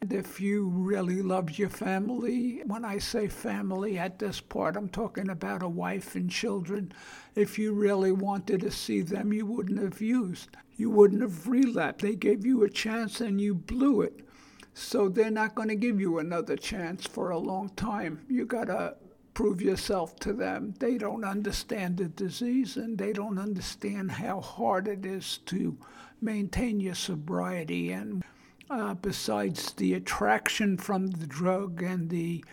And 0.02 0.12
if 0.12 0.39
you 0.41 0.67
really 0.67 1.22
loved 1.22 1.58
your 1.58 1.69
family, 1.69 2.62
when 2.65 2.84
I 2.84 2.98
say 2.98 3.28
family 3.28 3.98
at 3.98 4.19
this 4.19 4.41
part, 4.41 4.76
I'm 4.76 4.89
talking 4.89 5.30
about 5.30 5.63
a 5.63 5.69
wife 5.69 6.15
and 6.15 6.30
children. 6.30 6.91
If 7.36 7.58
you 7.58 7.74
really 7.74 8.12
wanted 8.12 8.62
to 8.62 8.72
see 8.72 9.02
them, 9.02 9.32
you 9.32 9.45
wouldn't 9.45 9.82
have 9.82 10.02
used. 10.02 10.50
You 10.76 10.89
wouldn't 10.89 11.22
have 11.22 11.48
relapsed. 11.48 12.02
They 12.02 12.15
gave 12.15 12.45
you 12.45 12.63
a 12.63 12.69
chance 12.69 13.22
and 13.22 13.39
you 13.39 13.56
blew 13.56 14.02
it. 14.02 14.28
So 14.74 15.10
they're 15.10 15.32
not 15.32 15.56
going 15.56 15.69
to 15.69 15.76
give 15.76 16.00
you 16.00 16.19
another 16.19 16.56
chance 16.56 17.06
for 17.06 17.32
a 17.32 17.38
long 17.38 17.69
time. 17.69 18.26
You 18.30 18.45
got 18.45 18.65
to 18.65 18.95
prove 19.39 19.62
yourself 19.62 20.17
to 20.17 20.34
them. 20.34 20.73
They 20.80 20.97
don't 20.97 21.23
understand 21.23 21.95
the 21.95 22.10
disease 22.10 22.75
and 22.75 22.97
they 22.97 23.13
don't 23.13 23.38
understand 23.38 24.12
how 24.12 24.41
hard 24.41 24.86
it 24.86 25.06
is 25.06 25.38
to 25.45 25.78
maintain 26.19 26.82
your 26.82 26.95
sobriety. 26.95 27.93
And 27.93 28.21
uh, 28.69 28.95
besides 28.95 29.71
the 29.71 29.93
attraction 29.93 30.75
from 30.75 31.08
the 31.08 31.25
drug 31.25 31.82
and 31.82 32.10
the 32.10 32.43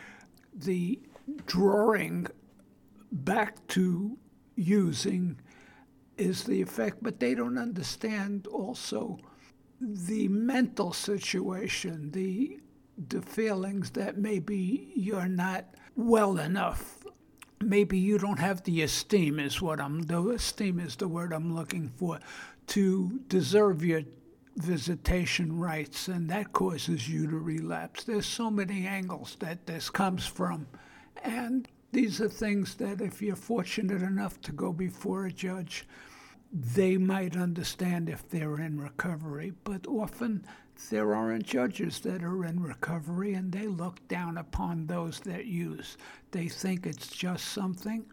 the 0.54 1.00
drawing 1.44 2.28
back 3.10 3.66
to 3.74 4.16
using 4.54 5.40
is 6.16 6.44
the 6.44 6.62
effect, 6.62 6.98
but 7.02 7.18
they 7.18 7.34
don't 7.34 7.58
understand 7.58 8.46
also 8.46 9.18
the 9.80 10.28
mental 10.28 10.92
situation, 10.92 12.12
the 12.12 12.60
the 13.08 13.22
feelings 13.22 13.90
that 13.90 14.18
maybe 14.18 14.92
you're 14.94 15.26
not 15.26 15.64
well 15.96 16.38
enough. 16.38 16.98
Maybe 17.60 17.98
you 17.98 18.18
don't 18.18 18.38
have 18.38 18.62
the 18.64 18.82
esteem, 18.82 19.40
is 19.40 19.62
what 19.62 19.80
I'm, 19.80 20.02
the 20.02 20.20
esteem 20.28 20.78
is 20.78 20.94
the 20.96 21.08
word 21.08 21.32
I'm 21.32 21.54
looking 21.54 21.88
for, 21.96 22.20
to 22.68 23.20
deserve 23.28 23.84
your 23.84 24.02
visitation 24.56 25.58
rights, 25.58 26.08
and 26.08 26.28
that 26.30 26.52
causes 26.52 27.08
you 27.08 27.26
to 27.28 27.36
relapse. 27.38 28.04
There's 28.04 28.26
so 28.26 28.50
many 28.50 28.86
angles 28.86 29.36
that 29.40 29.66
this 29.66 29.90
comes 29.90 30.26
from. 30.26 30.66
And 31.24 31.66
these 31.92 32.20
are 32.20 32.28
things 32.28 32.74
that, 32.76 33.00
if 33.00 33.22
you're 33.22 33.36
fortunate 33.36 34.02
enough 34.02 34.40
to 34.42 34.52
go 34.52 34.72
before 34.72 35.26
a 35.26 35.32
judge, 35.32 35.86
they 36.58 36.96
might 36.96 37.36
understand 37.36 38.08
if 38.08 38.28
they're 38.30 38.58
in 38.58 38.80
recovery, 38.80 39.52
but 39.64 39.86
often 39.86 40.46
there 40.90 41.14
aren't 41.14 41.44
judges 41.44 42.00
that 42.00 42.22
are 42.22 42.44
in 42.46 42.62
recovery 42.62 43.34
and 43.34 43.52
they 43.52 43.66
look 43.66 44.06
down 44.08 44.38
upon 44.38 44.86
those 44.86 45.20
that 45.20 45.44
use. 45.44 45.98
They 46.30 46.48
think 46.48 46.86
it's 46.86 47.08
just 47.08 47.46
something 47.46 48.06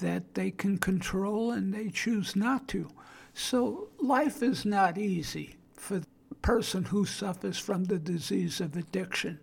that 0.00 0.34
they 0.34 0.50
can 0.50 0.78
control 0.78 1.52
and 1.52 1.72
they 1.72 1.88
choose 1.88 2.34
not 2.34 2.66
to. 2.68 2.88
So 3.32 3.90
life 3.98 4.42
is 4.42 4.64
not 4.64 4.98
easy 4.98 5.56
for 5.76 6.00
the 6.00 6.06
person 6.42 6.84
who 6.86 7.04
suffers 7.04 7.58
from 7.58 7.84
the 7.84 7.98
disease 7.98 8.60
of 8.60 8.76
addiction. 8.76 9.38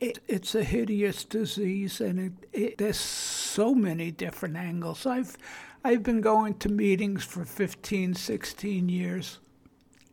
It, 0.00 0.18
it's 0.26 0.56
a 0.56 0.64
hideous 0.64 1.24
disease 1.24 2.00
and 2.00 2.18
it, 2.18 2.32
it, 2.52 2.78
there's 2.78 2.98
so 2.98 3.74
many 3.74 4.10
different 4.10 4.56
angles. 4.56 5.06
I've, 5.06 5.36
I've 5.82 6.02
been 6.02 6.20
going 6.20 6.54
to 6.58 6.68
meetings 6.68 7.24
for 7.24 7.44
15, 7.44 8.14
16 8.14 8.88
years 8.88 9.38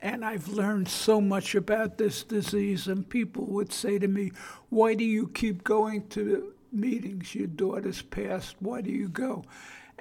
and 0.02 0.24
I've 0.24 0.48
learned 0.48 0.88
so 0.88 1.20
much 1.20 1.56
about 1.56 1.98
this 1.98 2.24
disease, 2.24 2.88
and 2.88 3.08
people 3.08 3.46
would 3.46 3.74
say 3.74 3.98
to 4.00 4.08
me, 4.08 4.32
Why 4.70 4.94
do 4.94 5.04
you 5.04 5.28
keep 5.28 5.64
going 5.64 6.08
to 6.10 6.54
meetings? 6.72 7.34
Your 7.34 7.48
daughter's 7.48 8.02
passed. 8.02 8.56
Why 8.60 8.82
do 8.82 8.92
you 8.92 9.10
go? 9.10 9.44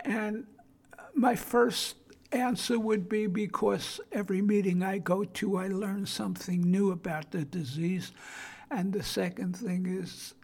And 0.04 0.46
my 1.14 1.34
first 1.34 1.96
answer 2.30 2.78
would 2.78 3.08
be 3.08 3.26
because 3.26 4.00
every 4.12 4.42
meeting 4.42 4.82
I 4.82 4.98
go 4.98 5.24
to, 5.24 5.56
I 5.56 5.68
learn 5.68 6.04
something 6.04 6.60
new 6.60 6.90
about 6.90 7.30
the 7.30 7.44
disease. 7.44 8.12
And 8.70 8.92
the 8.92 9.02
second 9.02 9.56
thing 9.56 9.86
is, 9.86 10.34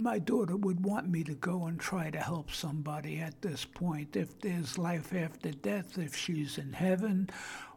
my 0.00 0.18
daughter 0.18 0.56
would 0.56 0.84
want 0.84 1.08
me 1.08 1.22
to 1.24 1.34
go 1.34 1.66
and 1.66 1.78
try 1.78 2.10
to 2.10 2.18
help 2.18 2.50
somebody 2.50 3.18
at 3.18 3.42
this 3.42 3.64
point. 3.64 4.16
If 4.16 4.40
there's 4.40 4.78
life 4.78 5.14
after 5.14 5.50
death, 5.50 5.98
if 5.98 6.16
she's 6.16 6.58
in 6.58 6.72
heaven 6.72 7.30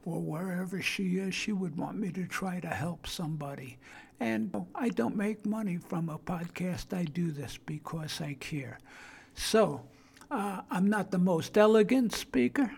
or 0.06 0.22
wherever 0.22 0.82
she 0.82 1.18
is, 1.18 1.36
she 1.36 1.52
would 1.52 1.78
want 1.78 1.98
me 1.98 2.12
to 2.12 2.26
try 2.26 2.60
to 2.60 2.68
help 2.70 3.08
somebody. 3.08 3.78
And 4.20 4.56
I 4.76 4.90
don't 4.90 5.16
make 5.16 5.46
money 5.46 5.78
from 5.78 6.10
a 6.10 6.18
podcast. 6.18 6.96
I 6.96 7.04
do 7.04 7.32
this 7.32 7.58
because 7.66 8.22
I 8.22 8.34
care. 8.36 8.80
So 9.36 9.82
uh, 10.32 10.62
I'm 10.72 10.90
not 10.90 11.12
the 11.12 11.18
most 11.18 11.58
elegant 11.58 12.14
speaker. 12.14 12.72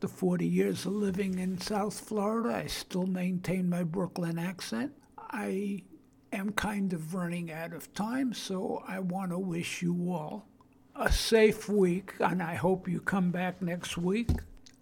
The 0.00 0.08
40 0.08 0.46
years 0.46 0.86
of 0.86 0.92
living 0.92 1.38
in 1.38 1.58
South 1.58 1.98
Florida, 1.98 2.56
I 2.56 2.66
still 2.66 3.06
maintain 3.06 3.68
my 3.68 3.82
Brooklyn 3.82 4.38
accent. 4.38 4.92
I 5.18 5.82
am 6.32 6.52
kind 6.52 6.92
of 6.92 7.14
running 7.14 7.50
out 7.50 7.72
of 7.72 7.92
time, 7.94 8.32
so 8.32 8.82
I 8.86 9.00
want 9.00 9.30
to 9.30 9.38
wish 9.38 9.82
you 9.82 10.12
all 10.12 10.46
a 10.94 11.12
safe 11.12 11.68
week, 11.68 12.14
and 12.18 12.42
I 12.42 12.54
hope 12.54 12.88
you 12.88 13.00
come 13.00 13.30
back 13.30 13.62
next 13.62 13.96
week. 13.96 14.30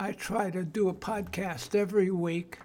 I 0.00 0.12
try 0.12 0.50
to 0.50 0.64
do 0.64 0.88
a 0.88 0.94
podcast 0.94 1.74
every 1.74 2.10
week, 2.10 2.58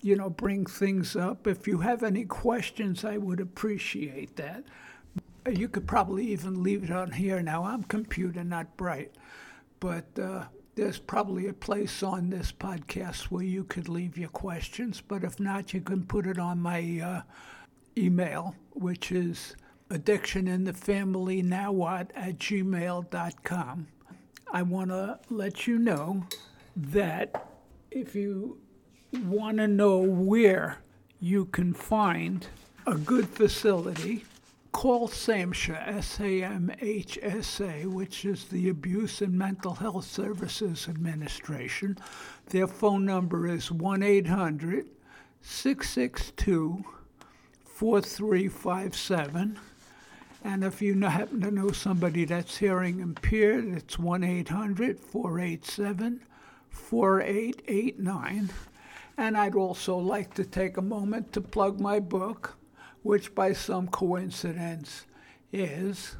you 0.00 0.16
know, 0.16 0.30
bring 0.30 0.64
things 0.66 1.14
up. 1.14 1.46
If 1.46 1.66
you 1.66 1.78
have 1.78 2.02
any 2.02 2.24
questions, 2.24 3.04
I 3.04 3.18
would 3.18 3.40
appreciate 3.40 4.36
that. 4.36 4.64
You 5.50 5.68
could 5.68 5.86
probably 5.86 6.26
even 6.28 6.62
leave 6.62 6.84
it 6.84 6.90
on 6.90 7.12
here 7.12 7.42
now. 7.42 7.64
I'm 7.64 7.82
computer 7.82 8.44
not 8.44 8.76
bright, 8.76 9.12
but 9.80 10.06
uh, 10.18 10.44
there's 10.74 10.98
probably 10.98 11.48
a 11.48 11.52
place 11.52 12.02
on 12.02 12.30
this 12.30 12.52
podcast 12.52 13.24
where 13.24 13.44
you 13.44 13.64
could 13.64 13.88
leave 13.88 14.16
your 14.16 14.30
questions, 14.30 15.02
but 15.06 15.24
if 15.24 15.38
not, 15.38 15.74
you 15.74 15.80
can 15.80 16.04
put 16.04 16.26
it 16.26 16.38
on 16.38 16.58
my 16.58 17.00
uh, 17.04 17.22
email, 17.96 18.54
which 18.70 19.12
is 19.12 19.56
addiction 19.90 20.48
in 20.48 20.64
the 20.64 20.72
family 20.72 21.42
now 21.42 21.70
what 21.72 22.10
at 22.14 22.38
gmail.com. 22.38 23.86
I 24.52 24.62
want 24.62 24.90
to 24.90 25.18
let 25.30 25.66
you 25.66 25.78
know 25.78 26.26
that 26.76 27.48
if 27.90 28.14
you 28.14 28.58
want 29.24 29.58
to 29.58 29.68
know 29.68 29.98
where 29.98 30.78
you 31.20 31.46
can 31.46 31.74
find 31.74 32.46
a 32.86 32.96
good 32.96 33.28
facility, 33.28 34.24
call 34.72 35.08
SAMHSA, 35.08 35.88
S 35.88 36.20
A 36.20 36.42
M 36.42 36.72
H 36.80 37.18
S 37.22 37.60
A, 37.60 37.86
which 37.86 38.24
is 38.24 38.44
the 38.44 38.68
Abuse 38.68 39.20
and 39.20 39.38
Mental 39.38 39.74
Health 39.74 40.06
Services 40.06 40.88
Administration. 40.88 41.98
Their 42.46 42.66
phone 42.66 43.04
number 43.04 43.46
is 43.46 43.70
1 43.70 44.02
800 44.02 44.86
662 45.42 46.84
4357. 47.82 49.58
And 50.44 50.62
if 50.62 50.80
you 50.80 51.00
happen 51.00 51.40
to 51.40 51.50
know 51.50 51.72
somebody 51.72 52.24
that's 52.24 52.58
hearing 52.58 53.00
impaired, 53.00 53.64
it's 53.64 53.98
1 53.98 54.22
800 54.22 55.00
487 55.00 56.20
4889. 56.70 58.50
And 59.18 59.36
I'd 59.36 59.56
also 59.56 59.96
like 59.96 60.32
to 60.34 60.44
take 60.44 60.76
a 60.76 60.82
moment 60.82 61.32
to 61.32 61.40
plug 61.40 61.80
my 61.80 61.98
book, 61.98 62.56
which 63.02 63.34
by 63.34 63.52
some 63.52 63.88
coincidence 63.88 65.04
is 65.52 66.14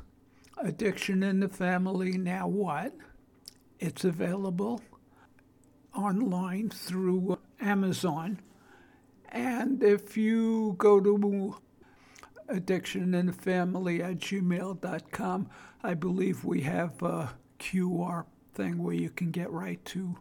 Addiction 0.59 1.23
in 1.23 1.39
the 1.39 1.49
Family 1.49 2.19
Now 2.19 2.49
What? 2.49 2.93
It's 3.79 4.05
available 4.05 4.83
online 5.95 6.71
through 6.71 7.39
Amazon. 7.61 8.41
And 9.33 9.83
if 9.83 10.15
you 10.15 10.75
go 10.77 11.01
to 11.01 11.57
addiction 12.49 13.15
in 13.15 13.33
family 13.33 14.03
at 14.03 14.19
gmail.com, 14.19 15.49
I 15.83 15.95
believe 15.95 16.45
we 16.45 16.61
have 16.61 17.03
a 17.03 17.35
QR 17.59 18.27
thing 18.55 18.83
where 18.83 18.95
you 18.95 19.09
can 19.09 19.31
get 19.31 19.51
right 19.51 19.83
to 19.87 20.19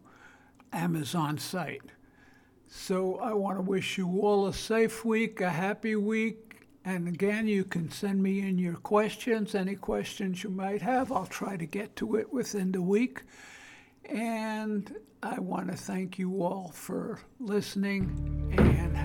Amazon 0.72 1.38
site. 1.38 1.92
So 2.68 3.18
I 3.18 3.34
want 3.34 3.58
to 3.58 3.62
wish 3.62 3.98
you 3.98 4.22
all 4.22 4.48
a 4.48 4.54
safe 4.54 5.04
week, 5.04 5.42
a 5.42 5.50
happy 5.50 5.98
week. 5.98 6.68
And 6.86 7.10
again, 7.10 7.48
you 7.48 7.66
can 7.66 7.92
send 7.92 8.24
me 8.24 8.40
in 8.40 8.58
your 8.58 8.76
questions, 8.76 9.54
any 9.54 9.76
questions 9.76 10.42
you 10.42 10.50
might 10.50 10.82
have. 10.82 11.12
I'll 11.12 11.26
try 11.26 11.58
to 11.58 11.66
get 11.66 11.98
to 11.98 12.16
it 12.16 12.32
within 12.32 12.72
the 12.72 12.82
week. 12.82 13.24
And 14.12 14.94
I 15.24 15.40
want 15.40 15.72
to 15.72 15.78
thank 15.78 16.20
you 16.20 16.44
all 16.44 16.72
for 16.74 17.20
listening 17.40 18.54
and 18.58 18.98